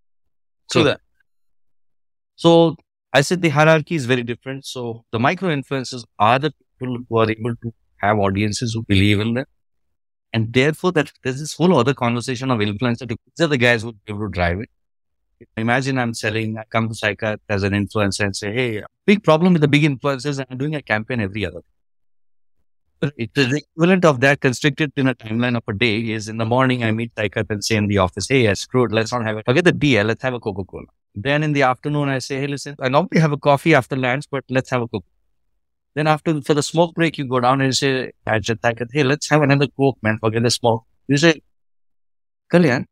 So 0.71 0.85
that. 0.85 1.01
So 2.37 2.77
I 3.13 3.23
said 3.23 3.43
the 3.43 3.49
hierarchy 3.49 3.97
is 3.97 4.07
very 4.07 4.23
different. 4.23 4.67
So 4.67 5.05
the 5.13 5.19
micro 5.19 5.49
influencers 5.55 6.05
are 6.19 6.39
the 6.39 6.53
people 6.79 6.99
who 7.09 7.19
are 7.19 7.31
able 7.31 7.57
to 7.57 7.75
have 7.99 8.19
audiences 8.19 8.75
who 8.75 8.83
believe 8.83 9.21
in 9.21 9.35
them. 9.35 9.47
And 10.33 10.53
therefore 10.53 10.93
that 10.93 11.13
there's 11.25 11.41
this 11.41 11.55
whole 11.55 11.77
other 11.77 11.93
conversation 11.93 12.51
of 12.51 12.59
influencer. 12.61 13.09
These 13.09 13.45
are 13.45 13.49
the 13.49 13.59
guys 13.59 13.83
who 13.83 13.89
are 13.89 13.93
able 14.07 14.21
to 14.21 14.31
drive 14.31 14.61
it. 14.61 14.71
Imagine 15.57 15.99
I'm 15.99 16.15
selling, 16.15 16.59
I 16.59 16.65
come 16.65 16.89
to 16.89 16.95
Saikat 16.95 17.39
as 17.49 17.63
an 17.63 17.73
influencer 17.73 18.25
and 18.25 18.37
say, 18.37 18.53
Hey, 18.53 18.83
big 19.07 19.23
problem 19.23 19.53
with 19.55 19.63
the 19.63 19.69
big 19.69 19.83
influencers 19.83 20.45
I'm 20.49 20.59
doing 20.59 20.75
a 20.75 20.83
campaign 20.83 21.21
every 21.21 21.47
other 21.47 21.63
it, 23.17 23.35
the 23.35 23.57
equivalent 23.57 24.05
of 24.05 24.21
that 24.21 24.41
constricted 24.41 24.93
in 24.97 25.09
a 25.09 25.15
timeline 25.15 25.57
of 25.57 25.63
a 25.69 25.73
day 25.73 26.11
is 26.11 26.29
in 26.29 26.37
the 26.39 26.45
morning, 26.45 26.85
I 26.85 26.91
meet 26.93 27.15
Saikat 27.15 27.47
and 27.51 27.65
say 27.65 27.77
in 27.77 27.87
the 27.87 27.99
office, 27.99 28.29
Hey, 28.29 28.49
I 28.49 28.55
screwed. 28.55 28.93
Let's 28.93 29.13
not 29.13 29.25
have 29.25 29.39
it. 29.39 29.45
Forget 29.47 29.65
the 29.65 29.73
DL. 29.73 30.07
Let's 30.07 30.23
have 30.23 30.35
a 30.35 30.41
Coca 30.41 30.65
Cola. 30.65 30.85
Then 31.15 31.43
in 31.43 31.53
the 31.53 31.63
afternoon, 31.63 32.09
I 32.09 32.19
say, 32.19 32.41
Hey, 32.41 32.47
listen, 32.47 32.77
I 32.81 32.89
normally 32.89 33.21
have 33.21 33.33
a 33.33 33.37
coffee 33.37 33.75
after 33.75 33.97
lunch, 33.97 34.27
but 34.31 34.45
let's 34.49 34.71
have 34.71 34.83
a 34.83 34.89
Coke. 34.89 35.05
Then 35.95 36.07
after, 36.07 36.41
for 36.43 36.55
the 36.55 36.63
smoke 36.63 36.95
break, 36.95 37.19
you 37.19 37.25
go 37.25 37.41
down 37.41 37.61
and 37.61 37.75
say, 37.77 38.13
Saikat, 38.27 38.89
Hey, 38.93 39.03
let's 39.03 39.29
have 39.31 39.43
another 39.43 39.67
Coke, 39.69 39.99
man. 40.03 40.19
Forget 40.19 40.43
the 40.43 40.51
smoke. 40.51 40.85
You 41.09 41.17
say, 41.17 41.41
Kalyan, 42.53 42.85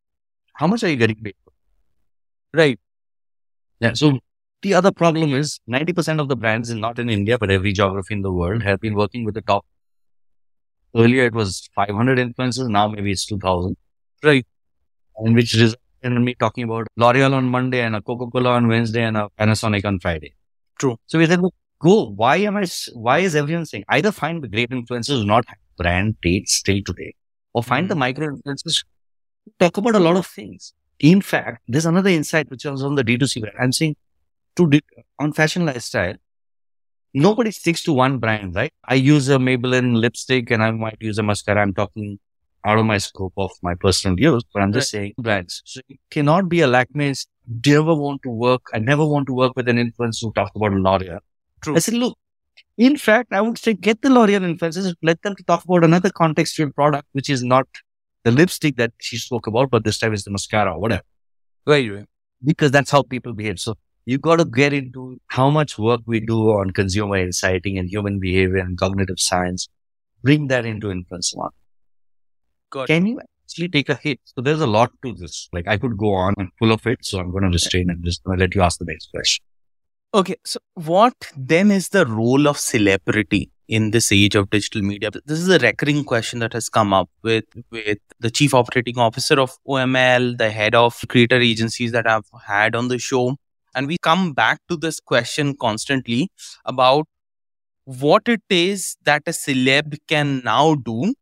how 0.55 0.67
much 0.67 0.83
are 0.85 0.89
you 0.89 0.97
getting 0.97 1.17
paid? 1.17 1.35
Right. 2.59 2.79
Yeah. 3.81 3.95
So 3.95 4.19
the 4.63 4.75
other 4.75 4.93
problem 4.93 5.35
is 5.35 5.61
90% 5.71 6.21
of 6.21 6.29
the 6.29 6.37
brands, 6.37 6.75
not 6.75 6.99
in 6.99 7.09
India, 7.09 7.39
but 7.39 7.51
every 7.51 7.73
geography 7.73 8.15
in 8.15 8.23
the 8.23 8.33
world, 8.33 8.63
have 8.63 8.81
been 8.81 8.95
working 8.95 9.25
with 9.25 9.35
the 9.35 9.43
top 9.43 9.65
Earlier 10.95 11.27
it 11.27 11.35
was 11.35 11.69
500 11.75 12.19
influencers. 12.19 12.69
Now 12.69 12.89
maybe 12.89 13.13
it's 13.13 13.27
2000. 13.27 13.77
Right. 14.23 14.47
And 15.17 15.35
which 15.35 15.53
resulted 15.55 15.79
in 16.03 16.25
me 16.25 16.35
talking 16.35 16.65
about 16.65 16.87
L'Oreal 16.97 17.35
on 17.35 17.45
Monday 17.45 17.83
and 17.83 17.95
a 17.95 18.01
Coca-Cola 18.01 18.51
on 18.51 18.69
Wednesday 18.69 19.03
and 19.03 19.17
a 19.17 19.29
Panasonic 19.39 19.85
on 19.85 20.01
Friday. 20.01 20.35
True. 20.79 20.97
So 21.07 21.19
we 21.19 21.27
said, 21.27 21.41
go. 21.81 22.11
Why 22.11 22.37
am 22.37 22.57
I, 22.57 22.67
why 22.95 23.19
is 23.19 23.37
everyone 23.37 23.67
saying 23.67 23.85
either 23.89 24.13
find 24.13 24.43
the 24.43 24.49
great 24.49 24.71
influencers 24.71 25.25
not 25.27 25.45
brand 25.77 26.17
dates 26.23 26.55
still 26.55 26.81
today 26.85 27.15
or 27.53 27.63
find 27.63 27.89
the 27.89 27.95
hmm. 27.95 28.01
micro 28.01 28.29
influencers 28.29 28.85
talk 29.59 29.77
about 29.77 29.95
a 29.95 30.01
lot 30.01 30.17
of 30.17 30.27
things. 30.27 30.73
In 31.01 31.21
fact, 31.21 31.63
there's 31.69 31.87
another 31.87 32.11
insight 32.11 32.51
which 32.51 32.65
was 32.65 32.83
on 32.83 32.95
the 32.97 33.05
D2C 33.05 33.41
brand. 33.41 33.57
I'm 33.61 33.73
saying 33.73 33.97
to 34.57 34.81
on 35.19 35.33
fashion 35.33 35.65
lifestyle, 35.65 36.15
nobody 37.15 37.51
sticks 37.51 37.83
to 37.85 37.93
one 37.93 38.19
brand, 38.19 38.55
right? 38.55 38.73
I 38.85 38.95
use 38.95 39.29
a 39.29 39.37
Maybelline 39.37 39.97
lipstick 39.97 40.51
and 40.51 40.63
I 40.63 40.71
might 40.73 40.97
use 41.01 41.19
a 41.19 41.23
mascara. 41.23 41.63
I'm 41.63 41.75
talking 41.75 42.19
out 42.65 42.79
of 42.79 42.85
my 42.85 42.99
scope 42.99 43.33
of 43.37 43.53
my 43.63 43.75
personal 43.75 44.19
use, 44.19 44.45
but 44.53 44.63
I'm 44.63 44.73
just 44.73 44.93
right. 44.93 45.01
saying 45.01 45.15
brands. 45.19 45.63
So 45.65 45.81
you 45.87 45.97
cannot 46.11 46.49
be 46.49 46.61
a 46.61 46.67
Lakme. 46.67 47.15
Never 47.65 47.95
want 47.95 48.23
to 48.25 48.31
work. 48.31 48.63
I 48.75 48.79
never 48.79 49.07
want 49.07 49.27
to 49.29 49.33
work 49.33 49.53
with 49.57 49.69
an 49.69 49.77
influencer 49.77 50.23
who 50.23 50.33
talks 50.33 50.51
about 50.55 50.73
L'Oreal. 50.73 51.21
True. 51.63 51.77
I 51.77 51.79
said, 51.79 51.95
look, 51.95 52.19
in 52.77 52.97
fact, 52.97 53.33
I 53.33 53.41
would 53.41 53.59
say 53.59 53.75
get 53.75 54.03
the 54.03 54.11
L'Oreal 54.11 54.45
influencers, 54.53 54.95
let 55.03 55.23
them 55.23 55.37
to 55.37 55.43
talk 55.45 55.65
about 55.65 55.85
another 55.85 56.11
contextual 56.11 56.75
product, 56.75 57.07
which 57.13 57.31
is 57.31 57.43
not 57.43 57.67
the 58.25 58.31
lipstick 58.31 58.77
that 58.77 58.93
she 59.01 59.17
spoke 59.17 59.47
about, 59.47 59.71
but 59.71 59.85
this 59.85 59.99
time 59.99 60.13
is 60.13 60.25
the 60.25 60.31
mascara 60.31 60.73
or 60.75 60.81
whatever. 60.81 61.03
Right. 61.67 62.05
Because 62.45 62.71
that's 62.71 62.91
how 62.91 63.03
people 63.03 63.33
behave. 63.33 63.59
So 63.61 63.75
you 64.07 64.19
got 64.19 64.37
to 64.37 64.45
get 64.45 64.73
into 64.73 65.21
how 65.29 65.51
much 65.51 65.79
work 65.79 66.01
we 66.07 66.21
do 66.21 66.51
on 66.51 66.71
consumer 66.71 67.17
insighting 67.17 67.79
and 67.79 67.89
human 67.91 68.19
behavior 68.19 68.59
and 68.59 68.79
cognitive 68.79 69.19
science. 69.19 69.69
Bring 70.23 70.49
that 70.49 70.65
into 70.65 70.91
influence 70.91 71.37
marketing. 71.37 71.59
Got 72.71 72.89
Can 72.89 73.07
you 73.07 73.21
actually 73.21 73.69
take 73.69 73.89
a 73.89 73.95
hit? 73.95 74.21
So 74.25 74.41
there's 74.41 74.61
a 74.61 74.67
lot 74.67 74.93
to 75.05 75.13
this. 75.15 75.49
Like 75.53 75.69
I 75.69 75.77
could 75.77 75.97
go 75.97 76.15
on 76.15 76.35
and 76.39 76.49
full 76.59 76.73
of 76.73 76.87
it. 76.87 77.05
So 77.05 77.19
I'm 77.19 77.31
going 77.31 77.45
to 77.45 77.51
restrain 77.51 77.91
and 77.91 78.05
just 78.05 78.23
let 78.25 78.55
you 78.55 78.63
ask 78.63 78.79
the 78.79 78.85
next 78.87 79.11
question. 79.11 79.45
Okay. 80.15 80.37
So 80.45 80.59
what 80.75 81.15
then 81.37 81.71
is 81.71 81.91
the 81.91 82.07
role 82.07 82.49
of 82.49 82.59
celebrity 82.59 83.51
in 83.69 83.91
this 83.91 84.11
age 84.11 84.35
of 84.35 84.51
digital 84.51 84.83
media? 84.83 85.11
This 85.27 85.39
is 85.39 85.49
a 85.49 85.59
recurring 85.59 86.05
question 86.05 86.39
that 86.41 86.53
has 86.55 86.69
come 86.69 86.93
up 86.93 87.11
with, 87.23 87.45
with 87.71 87.99
the 88.19 88.31
chief 88.31 88.55
operating 88.55 88.99
officer 88.99 89.39
of 89.39 89.57
OML, 89.67 90.39
the 90.39 90.51
head 90.51 90.75
of 90.75 91.05
creator 91.09 91.37
agencies 91.37 91.93
that 91.93 92.07
I've 92.07 92.29
had 92.47 92.75
on 92.75 92.89
the 92.89 92.99
show. 92.99 93.37
And 93.75 93.87
we 93.87 93.99
come 94.03 94.33
back 94.33 94.61
to 94.69 94.77
this 94.77 94.99
question 94.99 95.55
constantly 95.55 96.31
about 96.65 97.07
what 97.85 98.29
it 98.29 98.43
is 98.51 98.97
that 99.05 99.23
a 99.27 99.31
celeb 99.31 99.97
can 100.09 100.43
now 100.45 100.75
do 100.75 101.15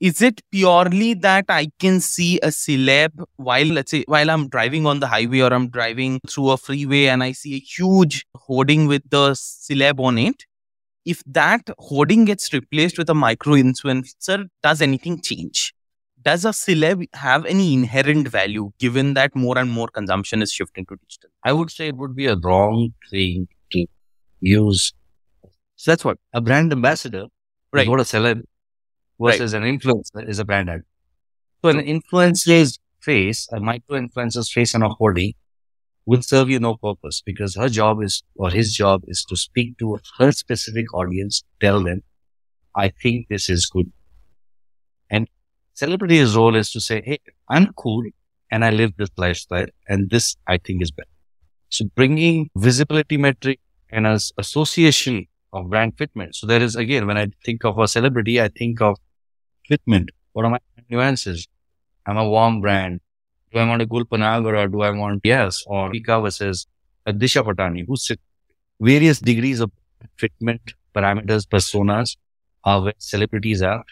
is 0.00 0.22
it 0.22 0.40
purely 0.50 1.12
that 1.14 1.44
I 1.48 1.68
can 1.78 2.00
see 2.00 2.38
a 2.38 2.46
celeb 2.46 3.22
while, 3.36 3.66
let's 3.66 3.90
say, 3.90 4.04
while 4.08 4.30
I'm 4.30 4.48
driving 4.48 4.86
on 4.86 5.00
the 5.00 5.06
highway 5.06 5.40
or 5.40 5.52
I'm 5.52 5.68
driving 5.68 6.20
through 6.26 6.50
a 6.50 6.56
freeway 6.56 7.06
and 7.08 7.22
I 7.22 7.32
see 7.32 7.56
a 7.56 7.58
huge 7.58 8.24
hoarding 8.34 8.86
with 8.86 9.02
the 9.10 9.32
celeb 9.32 10.00
on 10.00 10.16
it? 10.16 10.46
If 11.04 11.22
that 11.26 11.62
hoarding 11.78 12.24
gets 12.24 12.52
replaced 12.52 12.98
with 12.98 13.08
a 13.08 13.14
micro 13.14 13.54
influencer, 13.54 14.46
does 14.62 14.82
anything 14.82 15.22
change? 15.22 15.72
Does 16.22 16.44
a 16.44 16.50
celeb 16.50 17.06
have 17.14 17.46
any 17.46 17.72
inherent 17.72 18.28
value 18.28 18.72
given 18.78 19.14
that 19.14 19.34
more 19.34 19.56
and 19.56 19.70
more 19.70 19.88
consumption 19.88 20.42
is 20.42 20.52
shifting 20.52 20.84
to 20.86 20.96
digital? 20.96 21.30
I 21.44 21.52
would 21.54 21.70
say 21.70 21.88
it 21.88 21.96
would 21.96 22.14
be 22.14 22.26
a 22.26 22.36
wrong 22.36 22.92
thing 23.10 23.48
to 23.72 23.86
use. 24.40 24.92
So 25.76 25.90
that's 25.90 26.04
what 26.04 26.18
a 26.34 26.42
brand 26.42 26.72
ambassador 26.72 27.26
right. 27.72 27.84
is 27.84 27.88
what 27.88 28.00
a 28.00 28.02
celeb 28.02 28.42
versus 29.18 29.54
right. 29.54 29.62
an 29.62 29.78
influencer 29.78 30.28
is 30.28 30.38
a 30.38 30.44
brand 30.44 30.68
ad. 30.68 30.82
So 31.62 31.70
an 31.70 31.80
influencer's 31.80 32.78
face, 33.00 33.48
a 33.50 33.60
micro 33.60 33.98
influencer's 33.98 34.52
face 34.52 34.74
on 34.74 34.82
a 34.82 34.90
hoodie 34.90 35.36
will 36.06 36.22
serve 36.22 36.50
you 36.50 36.58
no 36.58 36.76
purpose 36.76 37.22
because 37.24 37.54
her 37.56 37.68
job 37.68 38.02
is, 38.02 38.22
or 38.34 38.50
his 38.50 38.74
job 38.74 39.02
is 39.06 39.24
to 39.24 39.36
speak 39.36 39.78
to 39.78 39.98
her 40.18 40.32
specific 40.32 40.92
audience, 40.94 41.44
tell 41.60 41.82
them, 41.82 42.02
I 42.74 42.88
think 42.88 43.28
this 43.28 43.48
is 43.48 43.66
good. 43.66 43.90
And 45.10 45.28
celebrity's 45.74 46.36
role 46.36 46.56
is 46.56 46.70
to 46.72 46.80
say, 46.80 47.02
Hey, 47.04 47.18
I'm 47.48 47.72
cool 47.74 48.04
and 48.50 48.64
I 48.64 48.70
live 48.70 48.92
this 48.96 49.10
lifestyle 49.16 49.66
and 49.88 50.10
this 50.10 50.36
I 50.46 50.58
think 50.58 50.82
is 50.82 50.90
better. 50.90 51.08
So 51.68 51.84
bringing 51.94 52.50
visibility 52.56 53.16
metric 53.16 53.60
and 53.90 54.06
as 54.06 54.32
association 54.38 55.26
of 55.52 55.68
brand 55.68 55.96
fitment. 55.96 56.34
So 56.34 56.46
there 56.46 56.62
is 56.62 56.76
again, 56.76 57.06
when 57.06 57.16
I 57.16 57.28
think 57.44 57.64
of 57.64 57.78
a 57.78 57.88
celebrity, 57.88 58.40
I 58.40 58.48
think 58.48 58.80
of 58.80 58.96
fitment? 59.70 60.08
What 60.32 60.44
are 60.44 60.50
my 60.50 60.58
nuances? 60.88 61.48
I'm 62.06 62.16
a 62.16 62.28
warm 62.28 62.60
brand. 62.60 63.00
Do 63.52 63.58
I 63.58 63.66
want 63.66 63.82
a 63.82 63.86
Gul 63.86 64.04
Panag 64.04 64.46
or 64.46 64.68
do 64.68 64.82
I 64.82 64.90
want 64.90 65.20
yes 65.24 65.64
or 65.66 65.90
Pika 65.90 66.22
versus 66.22 66.66
Disha 67.06 67.42
Patani? 67.44 67.84
Who's 67.86 68.10
various 68.80 69.20
degrees 69.20 69.60
of 69.60 69.70
fitment 70.18 70.60
parameters, 70.94 71.46
personas 71.46 72.16
are 72.64 72.82
where 72.82 72.94
celebrities 72.98 73.62
are. 73.62 73.84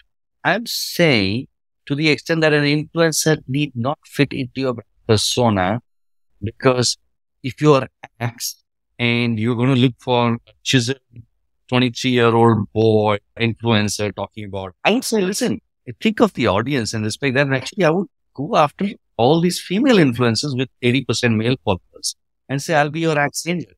I'm 0.44 0.66
saying 0.66 1.48
to 1.86 1.94
the 1.94 2.08
extent 2.08 2.40
that 2.42 2.52
an 2.52 2.64
influencer 2.64 3.38
need 3.46 3.72
not 3.74 3.98
fit 4.04 4.32
into 4.32 4.60
your 4.60 4.76
persona 5.06 5.80
because 6.42 6.96
if 7.42 7.60
you're 7.60 7.88
Axe 8.20 8.62
and 8.98 9.38
you're 9.38 9.56
going 9.56 9.74
to 9.74 9.80
look 9.80 9.94
for 9.98 10.34
a 10.34 10.38
chiseled 10.62 10.98
23 11.68 12.10
year 12.10 12.34
old 12.34 12.70
boy 12.72 13.18
influencer 13.38 14.14
talking 14.14 14.46
about, 14.46 14.74
I 14.84 14.92
would 14.92 15.04
say, 15.04 15.20
listen, 15.20 15.60
think 16.00 16.20
of 16.20 16.32
the 16.34 16.46
audience 16.46 16.94
and 16.94 17.04
respect 17.04 17.34
that. 17.34 17.52
actually, 17.52 17.84
I 17.84 17.90
would 17.90 18.08
go 18.34 18.56
after 18.56 18.88
all 19.18 19.40
these 19.40 19.60
female 19.60 19.96
influencers 19.96 20.56
with 20.56 20.68
80% 20.82 21.36
male 21.36 21.56
followers 21.64 22.16
and 22.48 22.62
say, 22.62 22.74
I'll 22.74 22.90
be 22.90 23.00
your 23.00 23.18
axe 23.18 23.46
angel. 23.46 23.72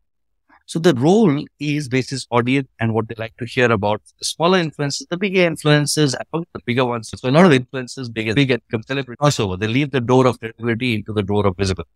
So 0.66 0.78
the 0.78 0.94
role 0.94 1.44
is 1.58 1.88
basis 1.88 2.26
audience 2.30 2.68
and 2.78 2.94
what 2.94 3.08
they 3.08 3.16
like 3.18 3.36
to 3.38 3.44
hear 3.44 3.72
about 3.72 4.02
the 4.20 4.24
smaller 4.24 4.62
influencers, 4.62 5.08
the 5.08 5.16
bigger 5.16 5.50
influencers, 5.50 6.14
the 6.32 6.60
bigger 6.64 6.84
ones. 6.84 7.10
So 7.12 7.28
a 7.28 7.32
lot 7.32 7.46
of 7.46 7.50
influencers, 7.50 8.12
bigger, 8.12 8.34
bigger 8.34 8.58
celebrity 8.86 9.18
crossover. 9.20 9.58
They 9.58 9.66
leave 9.66 9.90
the 9.90 10.00
door 10.00 10.28
of 10.28 10.38
credibility 10.38 10.94
into 10.94 11.12
the 11.12 11.24
door 11.24 11.44
of 11.46 11.56
visibility. 11.56 11.90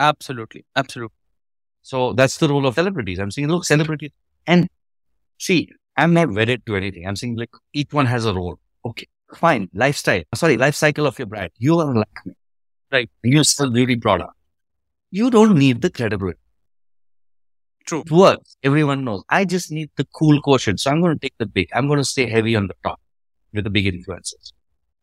Absolutely. 0.00 0.64
Absolutely. 0.74 1.14
So 1.82 2.14
that's 2.14 2.38
the 2.38 2.48
role 2.48 2.66
of 2.66 2.74
celebrities. 2.74 3.20
I'm 3.20 3.30
saying, 3.30 3.48
look, 3.48 3.64
celebrities. 3.64 4.10
And 4.48 4.68
see, 5.38 5.68
I'm 5.96 6.12
not 6.12 6.32
wedded 6.32 6.66
to 6.66 6.74
anything. 6.74 7.06
I'm 7.06 7.14
saying 7.14 7.36
like 7.36 7.50
each 7.72 7.92
one 7.92 8.06
has 8.06 8.24
a 8.24 8.34
role. 8.34 8.58
Okay 8.84 9.06
fine 9.34 9.68
lifestyle, 9.74 10.22
sorry, 10.34 10.56
life 10.56 10.74
cycle 10.74 11.06
of 11.06 11.18
your 11.18 11.26
brand. 11.26 11.50
You 11.58 11.78
are 11.80 11.94
Lakme, 11.94 12.34
right? 12.92 13.10
You 13.22 13.44
sell 13.44 13.70
beauty 13.70 13.96
product. 13.96 14.32
You 15.10 15.30
don't 15.30 15.56
need 15.56 15.82
the 15.82 15.90
credibility. 15.90 16.38
True. 17.86 18.02
It 18.04 18.10
works. 18.10 18.56
Everyone 18.62 19.04
knows. 19.04 19.22
I 19.28 19.44
just 19.44 19.70
need 19.70 19.90
the 19.96 20.06
cool 20.14 20.40
quotient. 20.42 20.80
So 20.80 20.90
I'm 20.90 21.00
going 21.00 21.14
to 21.14 21.20
take 21.20 21.34
the 21.38 21.46
big. 21.46 21.68
I'm 21.72 21.86
going 21.86 21.98
to 21.98 22.04
stay 22.04 22.28
heavy 22.28 22.56
on 22.56 22.66
the 22.66 22.74
top 22.82 23.00
with 23.52 23.64
the 23.64 23.70
big 23.70 23.86
influencers 23.86 24.52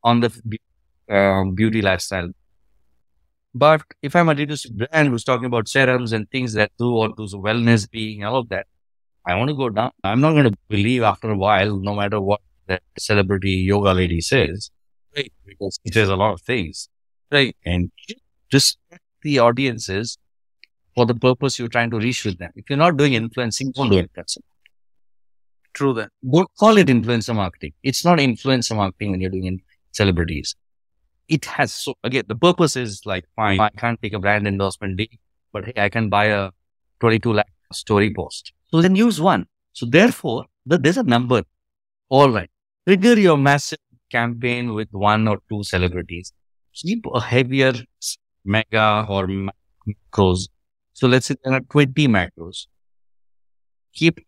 on 0.04 0.20
the 0.20 0.60
um, 1.10 1.56
beauty 1.56 1.82
lifestyle. 1.82 2.30
But 3.56 3.84
if 4.02 4.16
I'm 4.16 4.30
a 4.30 4.36
D2C 4.36 4.74
brand 4.74 5.10
who's 5.10 5.24
talking 5.24 5.46
about 5.46 5.68
serums 5.68 6.12
and 6.12 6.30
things 6.30 6.54
that 6.54 6.72
do 6.78 6.90
all 6.90 7.14
those 7.16 7.36
wellness 7.36 7.90
being 7.90 8.24
all 8.26 8.38
of 8.38 8.50
that, 8.50 8.68
I 9.26 9.36
want 9.36 9.50
to 9.50 9.56
go 9.56 9.70
down. 9.70 9.92
I'm 10.04 10.20
not 10.20 10.32
going 10.32 10.52
to 10.52 10.58
believe 10.68 11.04
after 11.04 11.30
a 11.30 11.38
while, 11.38 11.78
no 11.78 11.96
matter 11.96 12.20
what 12.20 12.42
that 12.68 12.82
celebrity 12.98 13.52
yoga 13.52 13.94
lady 13.94 14.22
says, 14.22 14.72
right? 15.16 15.32
Because 15.46 15.80
he 15.84 15.92
says 15.92 16.10
a 16.10 16.16
lot 16.16 16.34
of 16.34 16.42
things, 16.42 16.90
right? 17.34 17.56
And 17.66 17.92
just 18.50 18.78
the 19.22 19.40
audiences 19.40 20.18
for 20.96 21.06
the 21.06 21.16
purpose 21.16 21.60
you're 21.60 21.68
trying 21.68 21.92
to 21.92 22.00
reach 22.00 22.24
with 22.24 22.38
them. 22.38 22.52
If 22.56 22.70
you're 22.70 22.78
not 22.78 22.98
doing 22.98 23.14
influencing, 23.14 23.72
don't 23.72 23.90
do 23.90 23.98
influencing. 23.98 24.44
True 25.74 25.94
that. 25.96 26.10
Don't 26.30 26.50
call 26.60 26.78
it 26.78 26.88
influencer 26.88 27.36
marketing. 27.36 27.74
It's 27.82 28.06
not 28.06 28.20
influencer 28.20 28.76
marketing 28.76 29.12
when 29.12 29.22
you're 29.22 29.32
doing 29.32 29.46
in 29.46 29.62
celebrities. 29.92 30.56
It 31.28 31.46
has 31.46 31.74
so 31.74 31.96
again 32.04 32.26
the 32.28 32.36
purpose 32.36 32.76
is 32.76 33.02
like 33.06 33.26
fine. 33.36 33.60
I 33.60 33.70
can't 33.70 34.00
take 34.02 34.14
a 34.14 34.20
brand 34.20 34.48
endorsement 34.48 34.98
deal, 34.98 35.08
but 35.52 35.66
hey, 35.66 35.74
I 35.78 35.90
can 35.90 36.10
buy 36.10 36.26
a 36.26 36.52
22 37.00 37.34
lakh 37.34 37.48
story 37.72 38.14
post. 38.14 38.54
So 38.68 38.82
then 38.82 38.96
use 38.96 39.20
one. 39.20 39.48
So 39.72 39.88
therefore, 39.88 40.46
there's 40.66 40.98
a 40.98 41.04
number. 41.04 41.44
All 42.10 42.30
right 42.30 42.50
trigger 42.88 43.20
your 43.20 43.38
massive 43.38 43.80
campaign 44.12 44.74
with 44.74 44.90
one 44.92 45.28
or 45.28 45.40
two 45.50 45.64
celebrities. 45.64 46.34
Keep 46.74 47.06
a 47.14 47.22
heavier 47.22 47.74
mega 48.44 49.06
or 49.08 49.28
macros. 49.28 50.50
So 50.94 51.08
let's 51.08 51.28
say 51.28 51.36
there 51.44 51.54
are 51.54 51.62
20 51.62 52.08
macros. 52.08 52.68
Keep 53.94 54.26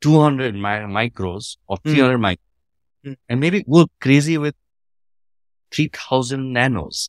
200 0.00 0.54
mi- 0.54 0.60
micros 0.60 1.56
or 1.66 1.78
hmm. 1.84 1.92
300 1.92 2.16
mm. 2.16 2.20
micros. 2.20 2.36
Mm. 3.06 3.16
And 3.28 3.40
maybe 3.40 3.62
go 3.62 3.86
crazy 4.00 4.38
with 4.38 4.54
3000 5.72 6.52
nanos. 6.52 7.08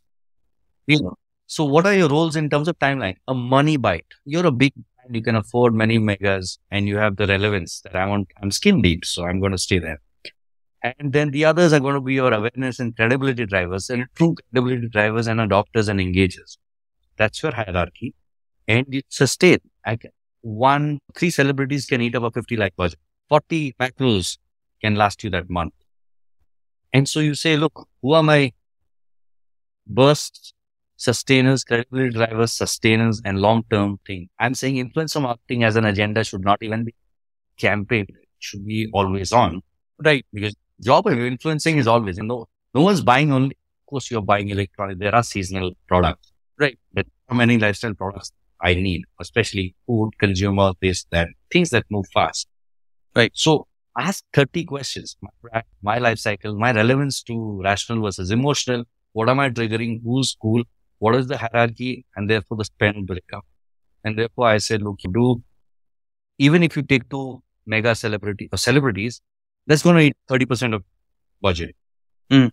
You 0.88 1.02
know. 1.02 1.18
So 1.48 1.66
what 1.66 1.86
are 1.86 1.94
your 1.94 2.10
roles 2.10 2.36
in 2.36 2.50
terms 2.50 2.68
of 2.68 2.80
timeline? 2.80 3.18
A 3.28 3.34
money 3.34 3.78
bite. 3.78 4.06
You're 4.26 4.46
a 4.46 4.52
big 4.52 4.74
brand. 4.74 5.16
you 5.16 5.22
can 5.22 5.36
afford 5.36 5.74
many 5.74 5.98
megas 5.98 6.60
and 6.70 6.88
you 6.88 6.98
have 6.98 7.18
the 7.18 7.28
relevance 7.28 7.82
that 7.82 7.96
I 7.96 8.06
want. 8.06 8.30
I'm 8.42 8.52
skin 8.52 8.82
deep, 8.82 9.04
so 9.06 9.26
I'm 9.26 9.40
going 9.40 9.52
to 9.52 9.58
stay 9.58 9.80
there. 9.80 10.00
And 10.84 11.14
then 11.14 11.32
the 11.32 11.46
others 11.46 11.74
are 11.74 11.80
going 11.80 11.96
to 11.96 12.02
be 12.02 12.16
your 12.16 12.34
awareness 12.34 12.80
and 12.80 12.96
credibility 12.96 13.46
drivers 13.46 13.90
and 13.90 14.06
true 14.16 14.36
credibility 14.36 14.90
drivers 14.90 15.28
and 15.28 15.40
adopters 15.40 15.90
and 15.90 16.00
engagers. 16.00 16.58
That's 17.18 17.44
your 17.44 17.54
hierarchy. 17.54 18.16
And 18.68 18.86
you 18.90 19.02
sustain. 19.10 19.60
I 19.86 19.98
can, 19.98 20.12
one, 20.42 21.00
three 21.16 21.30
celebrities 21.30 21.86
can 21.86 22.02
eat 22.02 22.16
up 22.16 22.24
a 22.24 22.32
50 22.32 22.58
lakh 22.58 22.76
budget. 22.76 23.00
40 23.30 23.76
macros 23.80 24.38
can 24.82 24.96
last 24.96 25.24
you 25.24 25.30
that 25.30 25.50
month. 25.50 25.74
And 26.94 27.08
so 27.08 27.20
you 27.20 27.36
say, 27.36 27.58
look, 27.58 27.88
who 28.02 28.14
are 28.14 28.24
my 28.24 28.52
bursts 29.86 30.54
sustainers, 31.02 31.64
credibility 31.64 32.12
drivers, 32.12 32.54
sustainers, 32.54 33.22
and 33.26 33.40
long 33.40 33.64
term 33.72 34.00
thing. 34.06 34.30
I'm 34.40 34.54
saying 34.54 34.76
influencer 34.76 35.20
marketing 35.20 35.64
as 35.64 35.76
an 35.76 35.86
agenda 35.86 36.24
should 36.24 36.46
not 36.46 36.60
even 36.62 36.86
be 36.86 36.94
campaign 37.58 38.06
should 38.38 38.66
be 38.66 38.88
always 38.94 39.32
on. 39.32 39.62
Right. 40.04 40.26
Because 40.32 40.56
job 40.82 41.08
of 41.08 41.18
influencing 41.18 41.78
is 41.78 41.88
always, 41.88 42.18
you 42.18 42.24
know, 42.24 42.48
no 42.74 42.82
one's 42.82 43.02
buying 43.02 43.32
only, 43.32 43.58
of 43.82 43.86
course, 43.86 44.12
you're 44.12 44.22
buying 44.22 44.50
electronic. 44.50 45.00
There 45.00 45.14
are 45.14 45.24
seasonal 45.24 45.72
products. 45.88 46.32
Right. 46.60 46.78
But 46.94 47.08
how 47.28 47.36
many 47.36 47.58
lifestyle 47.58 47.94
products 47.94 48.32
I 48.62 48.76
need, 48.76 49.04
especially 49.20 49.76
food, 49.88 50.12
consumer, 50.20 50.74
this, 50.82 51.06
that, 51.12 51.30
things 51.52 51.72
that 51.72 51.86
move 51.90 52.06
fast. 52.14 52.48
Right. 53.16 53.32
So 53.34 53.68
ask 53.98 54.24
30 54.34 54.66
questions. 54.66 55.18
My, 55.22 55.64
my 55.82 55.98
life 55.98 56.20
cycle, 56.20 56.56
my 56.56 56.72
relevance 56.72 57.24
to 57.24 57.62
rational 57.64 58.04
versus 58.04 58.32
emotional. 58.32 58.84
What 59.14 59.30
am 59.30 59.40
I 59.40 59.50
triggering? 59.50 60.02
Who's 60.04 60.36
cool? 60.42 60.64
What 61.00 61.16
is 61.16 61.28
the 61.28 61.38
hierarchy? 61.38 62.06
And 62.16 62.30
therefore 62.30 62.58
the 62.58 62.66
spend 62.66 63.08
breakup. 63.08 63.46
And 64.04 64.18
therefore 64.18 64.48
I 64.48 64.58
said, 64.58 64.82
look, 64.82 65.00
you 65.04 65.12
do, 65.12 65.44
even 66.38 66.64
if 66.64 66.76
you 66.76 66.84
take 66.84 67.10
two 67.10 67.44
mega 67.66 67.94
celebrity 67.96 68.50
or 68.52 68.58
celebrities, 68.58 69.22
that's 69.68 69.84
going 69.84 69.96
to 69.96 70.02
eat 70.02 70.18
30% 70.30 70.76
of 70.76 70.84
budget. 71.42 71.76
Mm. 72.32 72.52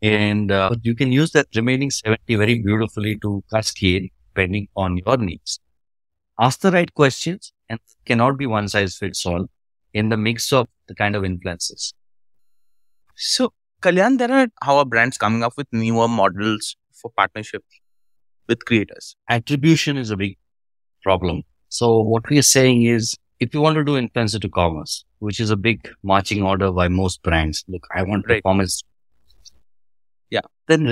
And 0.00 0.52
uh, 0.52 0.70
you 0.82 0.94
can 0.94 1.12
use 1.12 1.32
that 1.32 1.46
remaining 1.54 1.90
70 1.90 2.36
very 2.36 2.60
beautifully 2.60 3.18
to 3.20 3.42
cascade 3.52 4.10
depending 4.34 4.68
on 4.76 4.98
your 5.04 5.16
needs. 5.16 5.60
Ask 6.40 6.60
the 6.60 6.70
right 6.70 6.92
questions 6.94 7.52
and 7.68 7.80
cannot 8.06 8.38
be 8.38 8.46
one 8.46 8.68
size 8.68 8.96
fits 8.96 9.26
all 9.26 9.46
in 9.92 10.08
the 10.08 10.16
mix 10.16 10.52
of 10.52 10.68
the 10.86 10.94
kind 10.94 11.16
of 11.16 11.24
influences. 11.24 11.92
So, 13.16 13.52
Kalyan, 13.82 14.18
there 14.18 14.30
are 14.30 14.46
how 14.62 14.76
are 14.78 14.84
brands 14.84 15.18
coming 15.18 15.42
up 15.42 15.54
with 15.56 15.66
newer 15.72 16.06
models 16.06 16.76
for 16.92 17.10
partnerships 17.16 17.80
with 18.46 18.64
creators? 18.64 19.16
Attribution 19.28 19.96
is 19.96 20.10
a 20.10 20.16
big 20.16 20.36
problem. 21.02 21.42
So 21.68 22.00
what 22.00 22.28
we 22.28 22.38
are 22.38 22.50
saying 22.56 22.84
is 22.84 23.16
if 23.40 23.54
you 23.54 23.60
want 23.60 23.76
to 23.76 23.84
do 23.84 23.92
influencer 23.92 24.40
to 24.40 24.48
commerce, 24.48 25.04
which 25.20 25.40
is 25.40 25.50
a 25.50 25.56
big 25.56 25.88
marching 26.02 26.42
order 26.42 26.72
by 26.72 26.88
most 26.88 27.22
brands, 27.22 27.64
look, 27.68 27.86
I 27.94 28.02
want 28.02 28.26
Right. 28.28 28.42
performance. 28.42 28.82
Yeah. 30.30 30.40
Then 30.66 30.84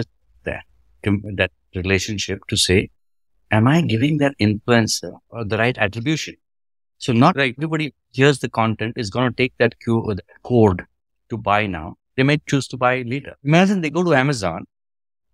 that, 0.45 0.65
that 1.05 1.51
relationship 1.75 2.41
to 2.49 2.57
say, 2.57 2.91
am 3.51 3.67
I 3.69 3.83
giving 3.83 4.19
that 4.19 4.35
influencer 4.41 5.19
or 5.29 5.45
the 5.45 5.59
right 5.59 5.77
attribution? 5.77 6.37
So 6.99 7.13
not 7.13 7.37
Right. 7.37 7.55
everybody 7.59 7.95
hears 8.13 8.39
the 8.39 8.49
content 8.49 8.95
is 8.97 9.11
going 9.11 9.31
to 9.31 9.37
take 9.37 9.53
that 9.59 9.79
cue 9.81 9.99
or 9.99 10.15
that 10.15 10.25
code 10.43 10.85
to 11.31 11.37
buy 11.37 11.67
now. 11.67 11.97
They 12.17 12.23
might 12.23 12.47
choose 12.47 12.67
to 12.69 12.77
buy 12.77 13.03
later. 13.03 13.37
Imagine 13.45 13.83
they 13.83 13.91
go 13.91 14.03
to 14.03 14.15
Amazon, 14.15 14.65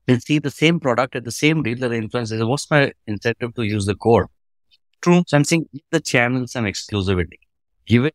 they 0.07 0.19
see 0.19 0.39
the 0.41 0.51
same 0.51 0.81
product 0.81 1.15
at 1.15 1.25
the 1.25 1.31
same 1.31 1.63
deal 1.63 1.79
that 1.79 1.89
the 1.91 1.95
influencer 1.95 2.29
says, 2.29 2.45
what's 2.45 2.69
my 2.71 2.93
incentive 3.07 3.55
to 3.55 3.63
use 3.63 3.87
the 3.87 3.95
code? 3.95 4.27
True. 5.03 5.23
So 5.27 5.37
I'm 5.37 5.45
saying 5.45 5.69
give 5.73 5.83
the 5.91 6.01
channel 6.01 6.47
some 6.47 6.65
exclusivity. 6.65 7.39
Give 7.87 8.05
it 8.05 8.15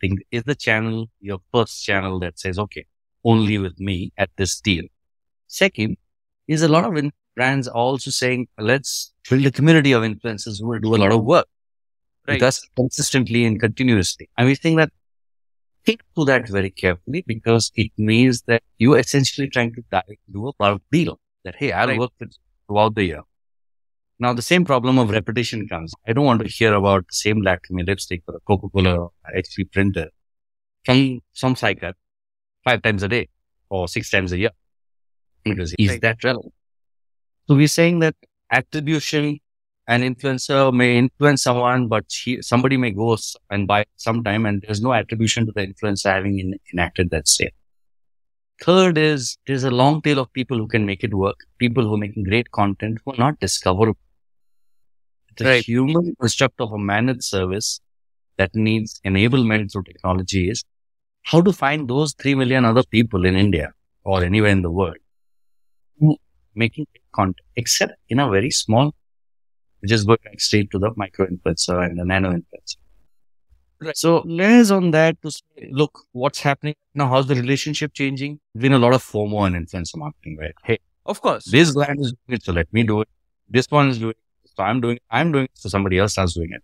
thing. 0.00 0.18
Is 0.30 0.44
the 0.44 0.54
channel 0.54 1.06
your 1.20 1.38
first 1.52 1.84
channel 1.84 2.18
that 2.20 2.38
says, 2.38 2.58
okay, 2.58 2.86
only 3.24 3.58
with 3.58 3.78
me 3.78 4.12
at 4.16 4.30
this 4.36 4.60
deal? 4.60 4.84
Second, 5.46 5.96
is 6.46 6.62
a 6.62 6.68
lot 6.68 6.84
of 6.84 7.10
brands 7.34 7.68
also 7.68 8.10
saying, 8.10 8.48
let's 8.58 9.12
build 9.28 9.46
a 9.46 9.50
community 9.50 9.92
of 9.92 10.02
influencers 10.02 10.60
who 10.60 10.68
will 10.68 10.80
do 10.80 10.94
a 10.94 10.96
lot 11.04 11.12
of 11.12 11.24
work 11.24 11.46
Right. 12.26 12.34
with 12.34 12.42
us 12.42 12.66
consistently 12.76 13.44
and 13.46 13.58
continuously. 13.58 14.28
And 14.36 14.48
we 14.48 14.54
think 14.54 14.76
that 14.78 14.90
think 15.86 16.02
to 16.16 16.24
that 16.26 16.48
very 16.48 16.70
carefully 16.70 17.24
because 17.26 17.70
it 17.74 17.90
means 17.96 18.42
that 18.42 18.62
you 18.76 18.94
are 18.94 18.98
essentially 18.98 19.48
trying 19.48 19.74
to 19.74 19.82
do 20.30 20.48
a 20.48 20.52
bulk 20.58 20.82
deal 20.92 21.18
that, 21.44 21.54
hey, 21.56 21.72
I'll 21.72 21.88
Right. 21.88 21.98
work 21.98 22.10
with 22.20 22.32
throughout 22.66 22.94
the 22.94 23.04
year. 23.04 23.22
Now, 24.20 24.32
the 24.32 24.42
same 24.42 24.64
problem 24.64 24.98
of 24.98 25.10
repetition 25.10 25.68
comes. 25.68 25.92
I 26.06 26.12
don't 26.12 26.24
want 26.24 26.42
to 26.42 26.48
hear 26.48 26.74
about 26.74 27.06
the 27.06 27.14
same 27.14 27.42
Lakme 27.42 27.86
lipstick 27.86 28.22
or 28.26 28.36
a 28.36 28.40
Coca-Cola 28.40 28.96
or 28.96 29.10
HP 29.36 29.70
printer 29.70 30.08
from 30.84 31.20
some 31.32 31.54
cycle 31.54 31.92
five 32.64 32.82
times 32.82 33.02
a 33.02 33.08
day 33.08 33.28
or 33.70 33.86
six 33.86 34.10
times 34.10 34.32
a 34.32 34.38
year. 34.38 34.50
Because 35.44 35.74
is 35.78 35.90
Right. 35.90 36.00
that 36.00 36.24
relevant? 36.24 36.52
So 37.46 37.54
we're 37.54 37.68
saying 37.68 38.00
that 38.00 38.16
attribution 38.50 39.38
an 39.86 40.02
influencer 40.02 40.70
may 40.72 40.98
influence 40.98 41.42
someone, 41.42 41.88
but 41.88 42.04
he, 42.12 42.42
somebody 42.42 42.76
may 42.76 42.90
go 42.90 43.16
and 43.50 43.66
buy 43.66 43.86
sometime 43.96 44.44
and 44.44 44.62
there's 44.66 44.82
no 44.82 44.92
attribution 44.92 45.46
to 45.46 45.52
the 45.52 45.66
influencer 45.66 46.12
having 46.12 46.38
in, 46.38 46.54
enacted 46.74 47.08
that 47.10 47.26
sale. 47.26 47.48
Third 48.62 48.98
is 48.98 49.38
there's 49.46 49.64
a 49.64 49.70
long 49.70 50.02
tail 50.02 50.18
of 50.18 50.30
people 50.34 50.58
who 50.58 50.66
can 50.68 50.84
make 50.84 51.02
it 51.04 51.14
work, 51.14 51.36
people 51.58 51.84
who 51.84 51.94
are 51.94 51.98
making 51.98 52.24
great 52.24 52.50
content 52.50 52.98
who 53.04 53.12
are 53.12 53.16
not 53.16 53.40
discoverable. 53.40 53.98
The 55.38 55.44
Right. 55.44 55.64
human 55.64 56.14
construct 56.20 56.60
of 56.60 56.72
a 56.72 56.78
managed 56.78 57.24
service 57.24 57.80
that 58.38 58.54
needs 58.54 59.00
enablement 59.04 59.72
through 59.72 59.84
technology 59.84 60.48
is 60.50 60.64
how 61.30 61.40
to 61.48 61.52
find 61.52 61.88
those 61.88 62.14
3 62.14 62.34
million 62.34 62.64
other 62.64 62.82
people 62.96 63.24
in 63.24 63.34
India 63.36 63.72
or 64.04 64.22
anywhere 64.24 64.50
in 64.50 64.62
the 64.62 64.70
world 64.70 64.96
who 66.00 66.16
making 66.54 66.86
content, 67.12 67.40
except 67.56 67.92
in 68.08 68.18
a 68.18 68.28
very 68.30 68.50
small 68.50 68.94
just 69.86 70.06
go 70.08 70.16
back 70.24 70.40
straight 70.40 70.70
to 70.72 70.78
the 70.78 70.90
micro 70.96 71.26
influencer 71.26 71.84
and 71.86 71.98
the 71.98 72.04
nano 72.04 72.30
influencer. 72.32 72.76
Right. 73.80 73.96
So 73.96 74.22
layers 74.26 74.70
on 74.72 74.90
that 74.90 75.20
to 75.22 75.30
say, 75.30 75.68
look, 75.70 76.00
what's 76.12 76.40
happening 76.40 76.74
now? 76.94 77.08
How's 77.08 77.28
the 77.28 77.36
relationship 77.36 77.92
changing? 77.94 78.40
There's 78.54 78.62
been 78.62 78.72
a 78.72 78.78
lot 78.78 78.92
of 78.92 79.04
FOMO 79.04 79.46
in 79.46 79.52
influencer 79.64 79.96
marketing, 79.96 80.36
right? 80.40 80.54
Hey, 80.64 80.78
Of 81.06 81.20
course. 81.20 81.44
this 81.44 81.72
brand 81.72 82.00
is 82.00 82.12
doing 82.26 82.36
it, 82.38 82.42
so 82.44 82.52
let 82.52 82.72
me 82.72 82.82
do 82.82 83.02
it. 83.02 83.08
This 83.48 83.66
one 83.70 83.88
is 83.88 83.98
doing 83.98 84.10
it, 84.10 84.16
so 84.58 84.64
I'm 84.64 84.80
doing. 84.80 84.98
I'm 85.10 85.30
doing 85.32 85.44
it, 85.44 85.52
so 85.54 85.68
somebody 85.68 85.98
else 85.98 86.18
is 86.18 86.34
doing 86.34 86.52
it. 86.52 86.62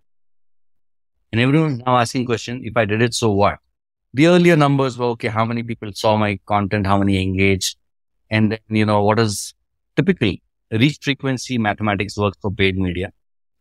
And 1.31 1.41
everyone's 1.41 1.81
now 1.85 1.97
asking 1.97 2.25
question, 2.25 2.61
if 2.63 2.75
I 2.75 2.85
did 2.85 3.01
it, 3.01 3.13
so 3.13 3.31
what? 3.31 3.59
The 4.13 4.27
earlier 4.27 4.55
numbers 4.55 4.97
were, 4.97 5.07
okay, 5.07 5.29
how 5.29 5.45
many 5.45 5.63
people 5.63 5.91
saw 5.93 6.17
my 6.17 6.39
content, 6.45 6.87
how 6.87 6.97
many 6.97 7.21
engaged? 7.21 7.77
And 8.29 8.51
then, 8.51 8.59
you 8.69 8.85
know, 8.85 9.03
what 9.03 9.19
is 9.19 9.53
typically 9.95 10.41
reach 10.71 10.99
frequency 11.01 11.57
mathematics 11.57 12.17
works 12.17 12.37
for 12.41 12.51
paid 12.51 12.77
media. 12.77 13.11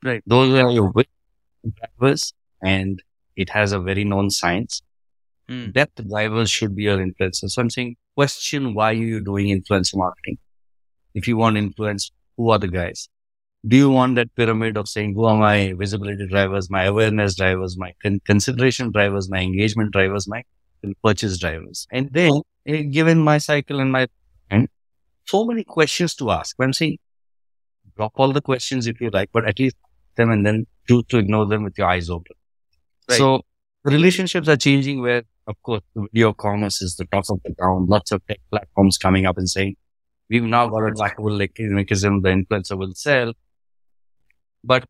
Right. 0.03 0.23
Those 0.27 0.55
are 0.55 0.71
your 0.71 0.93
drivers 1.79 2.33
and 2.63 3.03
it 3.37 3.51
has 3.51 3.73
a 3.73 3.81
very 3.81 4.05
known 4.05 4.31
science. 4.31 4.83
Hmm. 5.49 5.71
Depth 5.71 6.07
drivers 6.09 6.51
should 6.51 6.75
be 6.75 6.85
your 6.85 6.99
influencer. 6.99 7.51
So 7.51 7.63
I'm 7.63 7.71
saying 7.71 7.97
question 8.15 8.75
why 8.75 8.91
are 8.91 8.95
you 8.95 9.23
doing 9.23 9.49
influencer 9.49 9.97
marketing? 9.97 10.39
If 11.15 11.29
you 11.29 11.37
want 11.37 11.57
influence, 11.57 12.11
who 12.37 12.51
are 12.51 12.59
the 12.59 12.69
guys? 12.69 13.09
Do 13.67 13.77
you 13.77 13.91
want 13.91 14.17
that 14.17 14.35
pyramid 14.35 14.77
of 14.77 14.89
saying 14.89 15.15
who 15.15 15.25
are 15.25 15.37
my 15.37 15.73
visibility 15.73 16.27
drivers, 16.27 16.69
my 16.71 16.85
awareness 16.85 17.35
drivers, 17.37 17.79
my 17.79 17.95
con- 18.03 18.21
consideration 18.25 18.91
drivers, 18.91 19.31
my 19.31 19.41
engagement 19.41 19.93
drivers, 19.93 20.29
my 20.29 20.43
purchase 21.03 21.39
drivers? 21.39 21.87
And 21.91 22.11
then 22.13 22.43
eh, 22.67 22.83
given 22.83 23.19
my 23.21 23.39
cycle 23.39 23.81
and 23.81 23.91
my 23.91 24.09
and 24.51 24.69
so 25.25 25.45
many 25.47 25.65
questions 25.65 26.15
to 26.17 26.31
ask. 26.31 26.57
I'm 26.61 26.75
saying 26.75 26.99
drop 27.97 28.13
all 28.17 28.33
the 28.33 28.43
questions 28.43 28.87
if 28.87 29.01
you 29.01 29.11
like, 29.11 29.31
but 29.33 29.47
at 29.47 29.59
least 29.59 29.77
them 30.17 30.31
and 30.31 30.45
then 30.45 30.67
choose 30.89 31.05
to 31.09 31.19
ignore 31.19 31.47
them 31.47 31.65
with 31.65 31.79
your 31.79 31.89
eyes 31.89 32.11
open. 32.11 32.37
Right. 33.09 33.19
So 33.19 33.43
relationships 33.85 34.49
are 34.49 34.57
changing 34.57 35.01
where, 35.01 35.23
of 35.47 35.61
course, 35.63 35.83
the 35.95 36.03
video 36.03 36.33
commerce 36.33 36.83
is 36.83 36.97
the 36.97 37.05
top 37.07 37.25
of 37.31 37.41
the 37.45 37.55
town. 37.55 37.87
Lots 37.87 38.13
of 38.13 38.27
tech 38.27 38.41
platforms 38.51 38.99
coming 38.99 39.27
up 39.27 39.39
and 39.39 39.49
saying, 39.49 39.77
we've 40.29 40.43
now 40.43 40.69
got 40.69 40.81
a 40.81 40.93
trackable 40.93 41.39
mechanism 41.71 42.23
the 42.23 42.31
influencer 42.31 42.79
will 42.79 42.95
sell. 42.95 43.33
But 44.65 44.85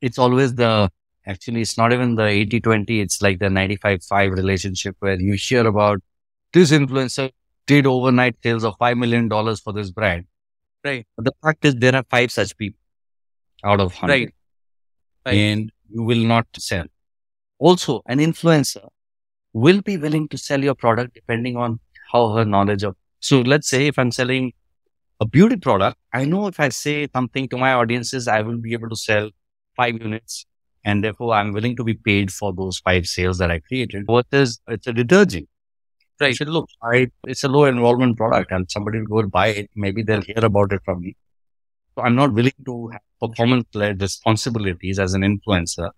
it's 0.00 0.18
always 0.18 0.54
the, 0.54 0.90
actually, 1.26 1.62
it's 1.62 1.78
not 1.78 1.92
even 1.92 2.14
the 2.14 2.26
80 2.26 2.60
20. 2.60 3.00
It's 3.00 3.22
like 3.22 3.38
the 3.38 3.50
95 3.50 4.04
5 4.04 4.32
relationship 4.32 4.96
where 5.00 5.18
you 5.18 5.34
hear 5.34 5.66
about 5.66 6.00
this 6.52 6.70
influencer 6.70 7.30
did 7.66 7.86
overnight 7.86 8.36
sales 8.42 8.64
of 8.64 8.74
$5 8.78 8.98
million 8.98 9.28
for 9.56 9.72
this 9.72 9.90
brand. 9.90 10.26
Right. 10.84 11.06
But 11.16 11.24
the 11.26 11.32
fact 11.42 11.64
is 11.64 11.74
there 11.74 11.94
are 11.94 12.04
five 12.08 12.30
such 12.30 12.56
people 12.56 12.80
out 13.64 13.80
of 13.80 13.92
100. 13.92 14.12
Right. 14.12 14.34
Right. 15.26 15.34
And 15.34 15.72
you 15.90 16.02
will 16.02 16.24
not 16.24 16.46
sell. 16.56 16.86
Also, 17.58 18.02
an 18.06 18.18
influencer 18.18 18.88
will 19.52 19.82
be 19.82 19.96
willing 19.96 20.28
to 20.28 20.38
sell 20.38 20.62
your 20.62 20.74
product 20.74 21.14
depending 21.14 21.56
on 21.56 21.80
how 22.12 22.32
her 22.34 22.44
knowledge 22.44 22.84
of. 22.84 22.96
So 23.20 23.40
let's 23.40 23.68
say 23.68 23.88
if 23.88 23.98
I'm 23.98 24.12
selling 24.12 24.52
a 25.20 25.26
beauty 25.26 25.56
product, 25.56 25.98
I 26.12 26.24
know 26.24 26.46
if 26.46 26.60
I 26.60 26.68
say 26.68 27.08
something 27.12 27.48
to 27.48 27.58
my 27.58 27.72
audiences, 27.72 28.28
I 28.28 28.42
will 28.42 28.58
be 28.58 28.72
able 28.72 28.88
to 28.88 28.96
sell 28.96 29.30
five 29.76 30.00
units. 30.00 30.46
And 30.84 31.02
therefore 31.02 31.34
I'm 31.34 31.52
willing 31.52 31.76
to 31.76 31.84
be 31.84 31.94
paid 31.94 32.32
for 32.32 32.52
those 32.52 32.78
five 32.78 33.06
sales 33.06 33.38
that 33.38 33.50
I 33.50 33.58
created. 33.60 34.04
What 34.06 34.26
is, 34.32 34.60
it's 34.68 34.86
a 34.86 34.92
detergent. 34.92 35.48
Right. 36.20 36.34
said, 36.34 36.48
look, 36.48 36.68
I, 36.82 37.08
it's 37.26 37.44
a 37.44 37.48
low 37.48 37.64
involvement 37.64 38.16
product 38.16 38.50
and 38.50 38.68
somebody 38.70 38.98
will 38.98 39.06
go 39.06 39.18
and 39.20 39.30
buy 39.30 39.48
it. 39.48 39.70
Maybe 39.76 40.02
they'll 40.02 40.22
hear 40.22 40.44
about 40.44 40.72
it 40.72 40.80
from 40.84 41.00
me. 41.00 41.16
So 41.94 42.02
I'm 42.02 42.16
not 42.16 42.32
willing 42.32 42.52
to 42.64 42.88
have 42.88 43.00
performance 43.20 43.66
led 43.74 44.00
responsibilities 44.00 44.98
as 44.98 45.14
an 45.14 45.22
influencer. 45.22 45.90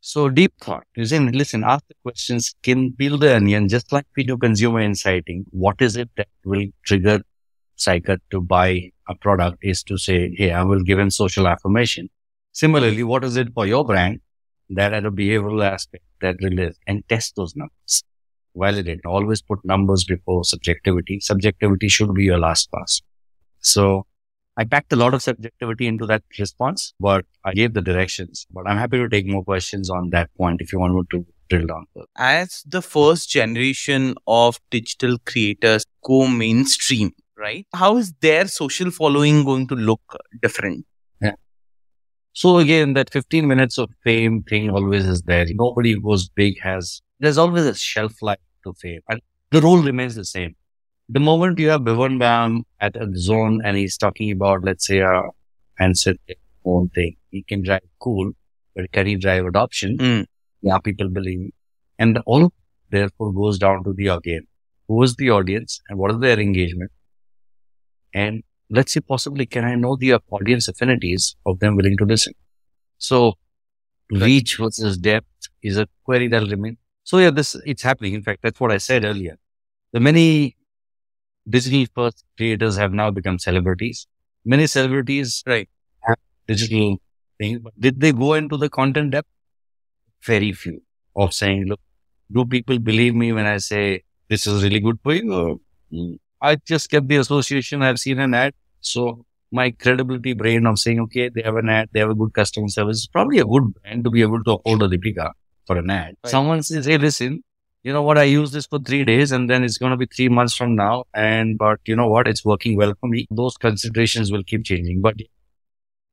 So 0.00 0.28
deep 0.30 0.54
thought. 0.60 0.84
You 0.96 1.04
say, 1.04 1.18
listen, 1.18 1.62
ask 1.62 1.86
the 1.88 1.94
questions, 2.02 2.54
can 2.62 2.92
peel 2.92 3.18
the 3.18 3.36
onion, 3.36 3.68
just 3.68 3.92
like 3.92 4.06
we 4.16 4.24
do 4.24 4.36
consumer 4.38 4.80
insighting. 4.80 5.44
What 5.50 5.80
is 5.80 5.96
it 5.96 6.10
that 6.16 6.28
will 6.44 6.66
trigger 6.84 7.20
Saikat 7.80 8.18
to 8.30 8.40
buy 8.40 8.90
a 9.08 9.14
product 9.14 9.58
is 9.62 9.82
to 9.84 9.98
say, 9.98 10.32
Hey, 10.36 10.52
I 10.52 10.62
will 10.62 10.82
give 10.82 10.98
him 10.98 11.10
social 11.10 11.48
affirmation. 11.48 12.10
Similarly, 12.52 13.02
what 13.02 13.24
is 13.24 13.36
it 13.36 13.54
for 13.54 13.66
your 13.66 13.84
brand? 13.84 14.20
that 14.70 14.92
had 14.92 15.04
a 15.04 15.10
behavioral 15.10 15.64
aspect 15.64 16.04
that 16.20 16.36
relates 16.42 16.78
and 16.86 17.06
test 17.08 17.34
those 17.36 17.54
numbers. 17.56 18.04
Validate. 18.54 19.04
Always 19.04 19.42
put 19.42 19.64
numbers 19.64 20.04
before 20.04 20.44
subjectivity. 20.44 21.20
Subjectivity 21.20 21.88
should 21.88 22.14
be 22.14 22.24
your 22.24 22.38
last 22.38 22.70
pass. 22.72 23.00
So 23.60 24.06
I 24.56 24.64
packed 24.64 24.92
a 24.92 24.96
lot 24.96 25.14
of 25.14 25.22
subjectivity 25.22 25.86
into 25.86 26.06
that 26.06 26.22
response, 26.38 26.94
but 26.98 27.26
I 27.44 27.52
gave 27.52 27.74
the 27.74 27.82
directions. 27.82 28.46
But 28.50 28.66
I'm 28.66 28.76
happy 28.76 28.98
to 28.98 29.08
take 29.08 29.26
more 29.26 29.44
questions 29.44 29.90
on 29.90 30.10
that 30.10 30.30
point 30.36 30.60
if 30.60 30.72
you 30.72 30.78
want 30.78 31.08
to 31.10 31.26
drill 31.48 31.66
down. 31.66 31.86
As 32.16 32.62
the 32.66 32.82
first 32.82 33.30
generation 33.30 34.14
of 34.26 34.60
digital 34.70 35.18
creators 35.18 35.84
go 36.04 36.26
mainstream, 36.26 37.12
right? 37.40 37.66
How 37.74 37.96
is 37.96 38.12
their 38.20 38.46
social 38.46 38.90
following 38.90 39.44
going 39.44 39.66
to 39.68 39.74
look 39.74 40.00
different? 40.42 40.86
Yeah. 41.20 41.32
So 42.32 42.58
again, 42.58 42.94
that 42.94 43.10
15 43.10 43.48
minutes 43.48 43.78
of 43.78 43.90
fame 44.04 44.42
thing 44.42 44.70
always 44.70 45.06
is 45.06 45.22
there. 45.22 45.46
Nobody 45.48 45.92
who 45.92 46.00
goes 46.00 46.28
big 46.28 46.60
has, 46.60 47.02
there's 47.18 47.38
always 47.38 47.64
a 47.64 47.74
shelf 47.74 48.22
life 48.22 48.38
to 48.64 48.74
fame 48.74 49.00
and 49.08 49.20
the 49.50 49.60
rule 49.60 49.82
remains 49.82 50.14
the 50.14 50.24
same 50.24 50.54
the 51.12 51.20
moment 51.20 51.58
you 51.58 51.68
have 51.70 51.80
Bhuvan 51.80 52.18
Bam 52.20 52.64
at 52.80 52.94
a 52.94 53.08
zone 53.16 53.60
and 53.64 53.76
he's 53.76 53.96
talking 53.96 54.30
about, 54.30 54.62
let's 54.62 54.86
say, 54.86 55.00
a 55.00 55.22
handset 55.76 56.16
phone 56.62 56.88
thing, 56.90 57.16
he 57.30 57.42
can 57.42 57.62
drive 57.62 57.80
cool, 57.98 58.30
but 58.76 58.92
can 58.92 59.06
he 59.06 59.16
drive 59.16 59.44
adoption? 59.44 59.98
Mm. 59.98 60.26
Yeah, 60.62 60.78
people 60.78 61.08
believe. 61.08 61.50
And 61.98 62.18
all 62.26 62.52
therefore 62.90 63.32
goes 63.32 63.58
down 63.58 63.82
to 63.84 63.92
the 63.92 64.08
audience. 64.08 64.46
Who 64.86 65.02
is 65.02 65.16
the 65.16 65.30
audience 65.30 65.80
and 65.88 65.98
what 65.98 66.12
is 66.12 66.18
their 66.20 66.38
engagement? 66.38 66.92
And 68.14 68.42
let's 68.70 68.92
say 68.92 69.00
possibly, 69.00 69.46
can 69.46 69.64
I 69.64 69.74
know 69.74 69.96
the 69.96 70.14
audience 70.30 70.68
affinities 70.68 71.36
of 71.46 71.58
them 71.60 71.76
willing 71.76 71.96
to 71.98 72.04
listen? 72.04 72.32
So 72.98 73.34
reach 74.10 74.56
versus 74.58 74.98
depth 74.98 75.26
is 75.62 75.76
a 75.76 75.88
query 76.04 76.28
that 76.28 76.42
will 76.42 76.50
remain. 76.50 76.76
So 77.04 77.18
yeah, 77.18 77.30
this, 77.30 77.56
it's 77.64 77.82
happening. 77.82 78.14
In 78.14 78.22
fact, 78.22 78.40
that's 78.42 78.60
what 78.60 78.72
I 78.72 78.78
said 78.78 79.04
earlier. 79.04 79.38
The 79.92 80.00
many 80.00 80.56
digital 81.48 81.86
first 81.94 82.24
creators 82.36 82.76
have 82.76 82.92
now 82.92 83.10
become 83.10 83.38
celebrities. 83.38 84.06
Many 84.44 84.66
celebrities 84.66 85.42
right. 85.46 85.68
have 86.02 86.18
digital 86.46 86.98
things, 87.38 87.60
but 87.60 87.72
did 87.78 88.00
they 88.00 88.12
go 88.12 88.34
into 88.34 88.56
the 88.56 88.68
content 88.68 89.12
depth? 89.12 89.28
Very 90.24 90.52
few 90.52 90.82
of 91.16 91.32
saying, 91.32 91.66
look, 91.66 91.80
do 92.30 92.44
people 92.44 92.78
believe 92.78 93.14
me 93.14 93.32
when 93.32 93.46
I 93.46 93.56
say 93.58 94.02
this 94.28 94.46
is 94.46 94.62
really 94.62 94.80
good 94.80 94.98
for 95.02 95.14
you? 95.14 95.32
Or, 95.34 95.56
mm, 95.92 96.18
I 96.40 96.56
just 96.56 96.90
kept 96.90 97.08
the 97.08 97.16
association. 97.16 97.82
I've 97.82 97.98
seen 97.98 98.18
an 98.18 98.34
ad. 98.34 98.54
So 98.80 99.24
my 99.52 99.70
credibility 99.70 100.32
brain 100.32 100.66
of 100.66 100.78
saying, 100.78 101.00
okay, 101.00 101.28
they 101.28 101.42
have 101.42 101.56
an 101.56 101.68
ad, 101.68 101.88
they 101.92 102.00
have 102.00 102.10
a 102.10 102.14
good 102.14 102.32
customer 102.32 102.68
service. 102.68 102.98
It's 102.98 103.06
probably 103.06 103.38
a 103.38 103.44
good 103.44 103.74
brand 103.74 104.04
to 104.04 104.10
be 104.10 104.22
able 104.22 104.42
to 104.44 104.52
afford 104.52 104.82
a 104.82 104.88
Deepika 104.88 105.32
for 105.66 105.76
an 105.76 105.90
ad. 105.90 106.16
Right. 106.24 106.30
Someone 106.30 106.62
says, 106.62 106.86
hey, 106.86 106.98
listen, 106.98 107.42
you 107.82 107.92
know 107.92 108.02
what, 108.02 108.18
I 108.18 108.24
use 108.24 108.52
this 108.52 108.66
for 108.66 108.78
three 108.78 109.04
days 109.04 109.32
and 109.32 109.50
then 109.50 109.64
it's 109.64 109.78
going 109.78 109.90
to 109.90 109.96
be 109.96 110.06
three 110.06 110.28
months 110.28 110.54
from 110.54 110.76
now. 110.76 111.04
And, 111.14 111.58
but 111.58 111.80
you 111.84 111.96
know 111.96 112.08
what, 112.08 112.28
it's 112.28 112.44
working 112.44 112.76
well 112.76 112.94
for 113.00 113.08
me. 113.08 113.26
Those 113.30 113.56
considerations 113.56 114.30
will 114.30 114.44
keep 114.44 114.64
changing. 114.64 115.00
But 115.00 115.16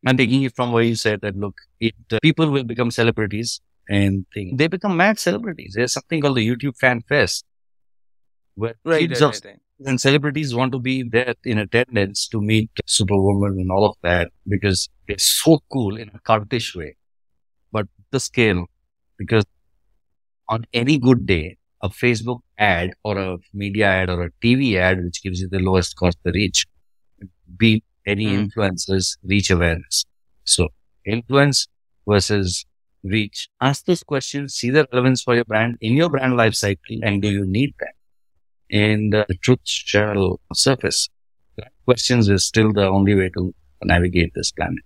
I'm 0.05 0.17
taking 0.17 0.43
it 0.43 0.55
from 0.55 0.71
where 0.71 0.83
you 0.83 0.95
said 0.95 1.21
that, 1.21 1.35
look, 1.35 1.55
it, 1.79 1.95
uh, 2.11 2.19
people 2.21 2.49
will 2.49 2.63
become 2.63 2.91
celebrities 2.91 3.61
and 3.89 4.25
they 4.33 4.67
become 4.67 4.97
mad 4.97 5.19
celebrities. 5.19 5.73
There's 5.75 5.93
something 5.93 6.21
called 6.21 6.37
the 6.37 6.47
YouTube 6.47 6.77
Fan 6.77 7.01
Fest 7.01 7.45
where 8.55 8.75
right, 8.83 9.01
kids 9.01 9.21
right, 9.21 9.35
of, 9.35 9.45
right, 9.45 9.59
and 9.85 10.01
celebrities 10.01 10.55
want 10.55 10.71
to 10.71 10.79
be 10.79 11.03
there 11.03 11.35
in 11.43 11.57
attendance 11.59 12.27
to 12.29 12.41
meet 12.41 12.69
Superwoman 12.85 13.59
and 13.59 13.71
all 13.71 13.85
of 13.85 13.95
that 14.01 14.31
because 14.47 14.89
they're 15.07 15.17
so 15.17 15.59
cool 15.71 15.97
in 15.97 16.09
a 16.13 16.19
cultish 16.19 16.75
way. 16.75 16.95
But 17.71 17.87
the 18.11 18.19
scale, 18.19 18.65
because 19.17 19.45
on 20.49 20.65
any 20.73 20.97
good 20.97 21.25
day, 21.25 21.57
a 21.81 21.89
Facebook 21.89 22.39
ad 22.57 22.93
or 23.03 23.17
a 23.17 23.37
media 23.53 23.87
ad 23.87 24.09
or 24.09 24.23
a 24.23 24.31
TV 24.43 24.77
ad, 24.77 25.03
which 25.03 25.21
gives 25.21 25.41
you 25.41 25.47
the 25.47 25.59
lowest 25.59 25.95
cost 25.95 26.17
per 26.23 26.31
reach, 26.31 26.65
beat 27.57 27.83
any 28.05 28.25
mm. 28.25 28.47
influencers 28.47 29.17
reach 29.23 29.51
awareness. 29.51 30.05
So 30.43 30.69
influence 31.05 31.67
versus 32.07 32.65
reach. 33.03 33.49
Ask 33.61 33.85
those 33.85 34.03
questions, 34.03 34.55
see 34.55 34.69
the 34.69 34.87
relevance 34.91 35.21
for 35.21 35.35
your 35.35 35.45
brand 35.45 35.77
in 35.81 35.93
your 35.93 36.09
brand 36.09 36.35
life 36.35 36.55
cycle, 36.55 36.97
and 37.03 37.21
do 37.21 37.29
you 37.29 37.45
need 37.45 37.73
that? 37.79 37.96
And 38.71 39.15
uh, 39.15 39.25
the 39.27 39.35
truth 39.35 39.59
shall 39.63 40.39
surface. 40.53 41.09
Questions 41.85 42.27
is 42.27 42.45
still 42.45 42.73
the 42.73 42.85
only 42.87 43.15
way 43.15 43.29
to 43.29 43.53
navigate 43.83 44.33
this 44.35 44.51
planet. 44.51 44.83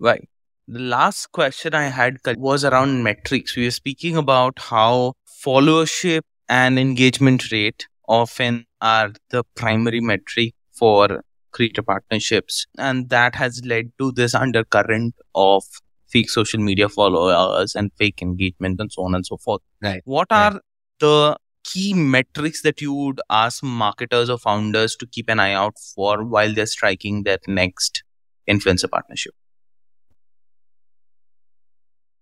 Right. 0.00 0.28
The 0.66 0.80
last 0.80 1.30
question 1.32 1.74
I 1.74 1.84
had 1.84 2.18
was 2.36 2.64
around 2.64 3.02
metrics. 3.02 3.56
We 3.56 3.64
were 3.64 3.70
speaking 3.70 4.16
about 4.16 4.58
how 4.58 5.14
followership 5.44 6.22
and 6.48 6.78
engagement 6.78 7.50
rate 7.52 7.86
often 8.08 8.66
are 8.80 9.12
the 9.30 9.44
primary 9.54 10.00
metric 10.00 10.54
for 10.72 11.22
creator 11.52 11.82
partnerships. 11.82 12.66
And 12.78 13.08
that 13.10 13.34
has 13.36 13.62
led 13.64 13.92
to 13.98 14.12
this 14.12 14.34
undercurrent 14.34 15.14
of 15.34 15.64
fake 16.08 16.30
social 16.30 16.60
media 16.60 16.88
followers 16.88 17.74
and 17.74 17.90
fake 17.96 18.20
engagement 18.22 18.80
and 18.80 18.92
so 18.92 19.04
on 19.04 19.14
and 19.14 19.24
so 19.24 19.36
forth. 19.36 19.62
Right. 19.80 20.02
What 20.04 20.28
right. 20.30 20.54
are 20.54 20.60
the 21.00 21.36
key 21.64 21.94
metrics 21.94 22.62
that 22.62 22.80
you 22.80 22.92
would 22.92 23.20
ask 23.30 23.62
marketers 23.62 24.30
or 24.30 24.38
founders 24.38 24.96
to 24.96 25.06
keep 25.06 25.28
an 25.28 25.40
eye 25.40 25.52
out 25.52 25.76
for 25.94 26.24
while 26.24 26.52
they're 26.52 26.66
striking 26.66 27.22
that 27.24 27.40
next 27.48 28.02
influencer 28.48 28.90
partnership? 28.90 29.34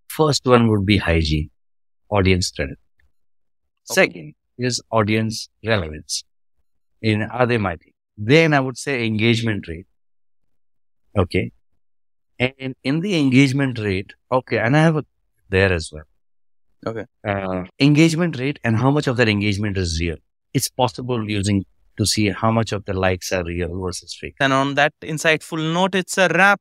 First 0.08 0.44
one 0.44 0.68
would 0.68 0.84
be 0.84 0.98
hygiene, 0.98 1.50
audience 2.10 2.48
strength. 2.48 2.80
Okay. 3.90 3.94
Second 3.94 4.34
is 4.58 4.82
audience 4.90 5.48
relevance. 5.64 6.24
In 7.02 7.22
are 7.22 7.46
they 7.46 7.58
mighty? 7.58 7.94
Then 8.16 8.52
I 8.52 8.60
would 8.60 8.76
say 8.76 9.06
engagement 9.06 9.68
rate. 9.68 9.86
Okay. 11.16 11.52
And 12.38 12.74
in 12.82 13.00
the 13.00 13.18
engagement 13.18 13.78
rate, 13.78 14.12
okay, 14.32 14.58
and 14.58 14.76
I 14.76 14.80
have 14.80 14.96
a 14.96 15.04
there 15.48 15.72
as 15.72 15.90
well. 15.92 16.09
Okay. 16.86 17.04
Uh, 17.26 17.64
engagement 17.78 18.38
rate 18.38 18.58
and 18.64 18.76
how 18.76 18.90
much 18.90 19.06
of 19.06 19.16
that 19.18 19.28
engagement 19.28 19.76
is 19.76 20.00
real. 20.00 20.16
It's 20.54 20.68
possible 20.68 21.28
using 21.28 21.64
to 21.96 22.06
see 22.06 22.30
how 22.30 22.50
much 22.50 22.72
of 22.72 22.84
the 22.86 22.94
likes 22.94 23.32
are 23.32 23.44
real 23.44 23.78
versus 23.78 24.16
fake. 24.18 24.36
And 24.40 24.52
on 24.52 24.74
that 24.74 24.92
insightful 25.02 25.72
note, 25.72 25.94
it's 25.94 26.16
a 26.16 26.28
wrap. 26.28 26.60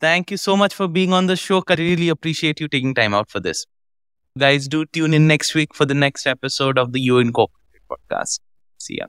Thank 0.00 0.30
you 0.30 0.36
so 0.36 0.56
much 0.56 0.74
for 0.74 0.88
being 0.88 1.12
on 1.12 1.26
the 1.26 1.36
show. 1.36 1.62
I 1.68 1.74
really 1.74 2.08
appreciate 2.08 2.60
you 2.60 2.68
taking 2.68 2.94
time 2.94 3.14
out 3.14 3.30
for 3.30 3.40
this. 3.40 3.66
Guys, 4.38 4.68
do 4.68 4.84
tune 4.86 5.14
in 5.14 5.26
next 5.26 5.54
week 5.54 5.74
for 5.74 5.84
the 5.84 5.94
next 5.94 6.26
episode 6.26 6.78
of 6.78 6.92
the 6.92 7.00
You 7.00 7.18
Incorporated 7.18 7.82
podcast. 7.90 8.40
See 8.78 8.98
ya. 8.98 9.06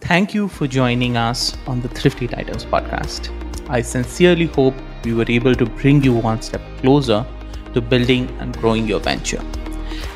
Thank 0.00 0.34
you 0.34 0.48
for 0.48 0.66
joining 0.66 1.16
us 1.16 1.56
on 1.66 1.80
the 1.80 1.88
Thrifty 1.88 2.26
Titans 2.26 2.64
podcast. 2.64 3.30
I 3.68 3.82
sincerely 3.82 4.46
hope 4.46 4.74
we 5.04 5.14
were 5.14 5.26
able 5.28 5.54
to 5.54 5.66
bring 5.66 6.02
you 6.02 6.14
one 6.14 6.42
step 6.42 6.62
closer 6.80 7.24
to 7.74 7.80
building 7.80 8.28
and 8.40 8.56
growing 8.58 8.86
your 8.86 9.00
venture. 9.00 9.42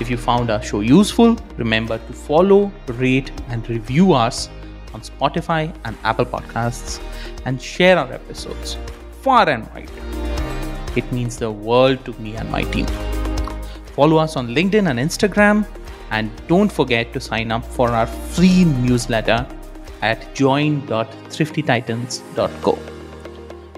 If 0.00 0.10
you 0.10 0.16
found 0.16 0.50
our 0.50 0.62
show 0.62 0.80
useful, 0.80 1.36
remember 1.56 1.98
to 1.98 2.12
follow, 2.12 2.72
rate, 2.88 3.30
and 3.48 3.68
review 3.68 4.12
us 4.12 4.48
on 4.92 5.00
Spotify 5.00 5.72
and 5.84 5.96
Apple 6.04 6.26
Podcasts 6.26 7.00
and 7.44 7.60
share 7.60 7.98
our 7.98 8.12
episodes 8.12 8.76
far 9.22 9.48
and 9.48 9.68
wide. 9.72 9.90
It 10.96 11.10
means 11.12 11.36
the 11.36 11.50
world 11.50 12.04
to 12.04 12.12
me 12.20 12.36
and 12.36 12.48
my 12.50 12.62
team. 12.62 12.86
Follow 13.96 14.18
us 14.18 14.36
on 14.36 14.48
LinkedIn 14.48 14.90
and 14.90 14.98
Instagram, 14.98 15.66
and 16.10 16.30
don't 16.48 16.70
forget 16.70 17.12
to 17.12 17.20
sign 17.20 17.52
up 17.52 17.64
for 17.64 17.90
our 17.90 18.06
free 18.06 18.64
newsletter 18.64 19.46
at 20.02 20.34
join.thriftytitans.co. 20.34 22.78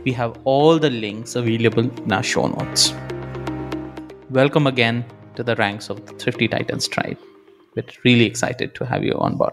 We 0.05 0.12
have 0.12 0.39
all 0.45 0.79
the 0.79 0.91
links 0.91 1.37
available 1.37 1.91
in 2.05 2.12
our 2.12 2.22
show 2.22 2.47
notes. 2.47 2.95
Welcome 4.31 4.66
again 4.66 5.05
to 5.37 5.45
the 5.45 5.55
ranks 5.55 5.89
of 5.89 6.05
the 6.05 6.12
Thrifty 6.14 6.49
Titans 6.49 6.89
tribe. 6.89 7.16
We're 7.77 7.85
really 8.05 8.24
excited 8.24 8.74
to 8.74 8.85
have 8.85 9.05
you 9.05 9.12
on 9.12 9.37
board. 9.37 9.53